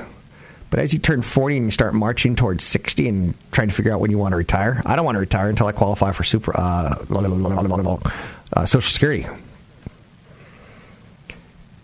But 0.69 0.79
as 0.79 0.93
you 0.93 0.99
turn 0.99 1.21
40 1.21 1.57
and 1.57 1.65
you 1.67 1.71
start 1.71 1.93
marching 1.93 2.35
towards 2.35 2.63
60 2.63 3.07
and 3.07 3.51
trying 3.51 3.69
to 3.69 3.73
figure 3.73 3.93
out 3.93 3.99
when 3.99 4.11
you 4.11 4.17
want 4.17 4.33
to 4.33 4.37
retire, 4.37 4.81
I 4.85 4.95
don't 4.95 5.05
want 5.05 5.15
to 5.15 5.19
retire 5.19 5.49
until 5.49 5.67
I 5.67 5.71
qualify 5.71 6.11
for 6.11 6.23
super 6.23 6.51
uh, 6.55 7.05
uh, 8.53 8.65
Social 8.65 8.91
Security. 8.91 9.25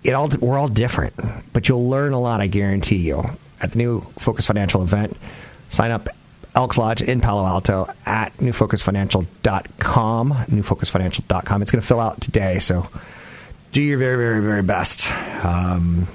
It 0.03 0.13
all 0.13 0.29
we're 0.39 0.57
all 0.57 0.67
different, 0.67 1.13
but 1.53 1.69
you'll 1.69 1.87
learn 1.87 2.13
a 2.13 2.19
lot. 2.19 2.41
I 2.41 2.47
guarantee 2.47 2.97
you 2.97 3.23
at 3.61 3.71
the 3.71 3.77
new 3.77 4.01
Focus 4.17 4.47
Financial 4.47 4.81
event. 4.81 5.15
Sign 5.69 5.91
up 5.91 6.09
Elks 6.55 6.77
Lodge 6.77 7.01
in 7.01 7.21
Palo 7.21 7.45
Alto 7.45 7.87
at 8.05 8.35
newfocusfinancial.com. 8.37 10.31
Newfocusfinancial.com. 10.31 11.61
It's 11.61 11.71
going 11.71 11.81
to 11.81 11.87
fill 11.87 11.99
out 11.99 12.19
today, 12.19 12.59
so 12.59 12.89
do 13.71 13.81
your 13.81 13.97
very, 13.97 14.17
very, 14.17 14.41
very 14.41 14.63
best. 14.63 15.11
Um, 15.45 16.07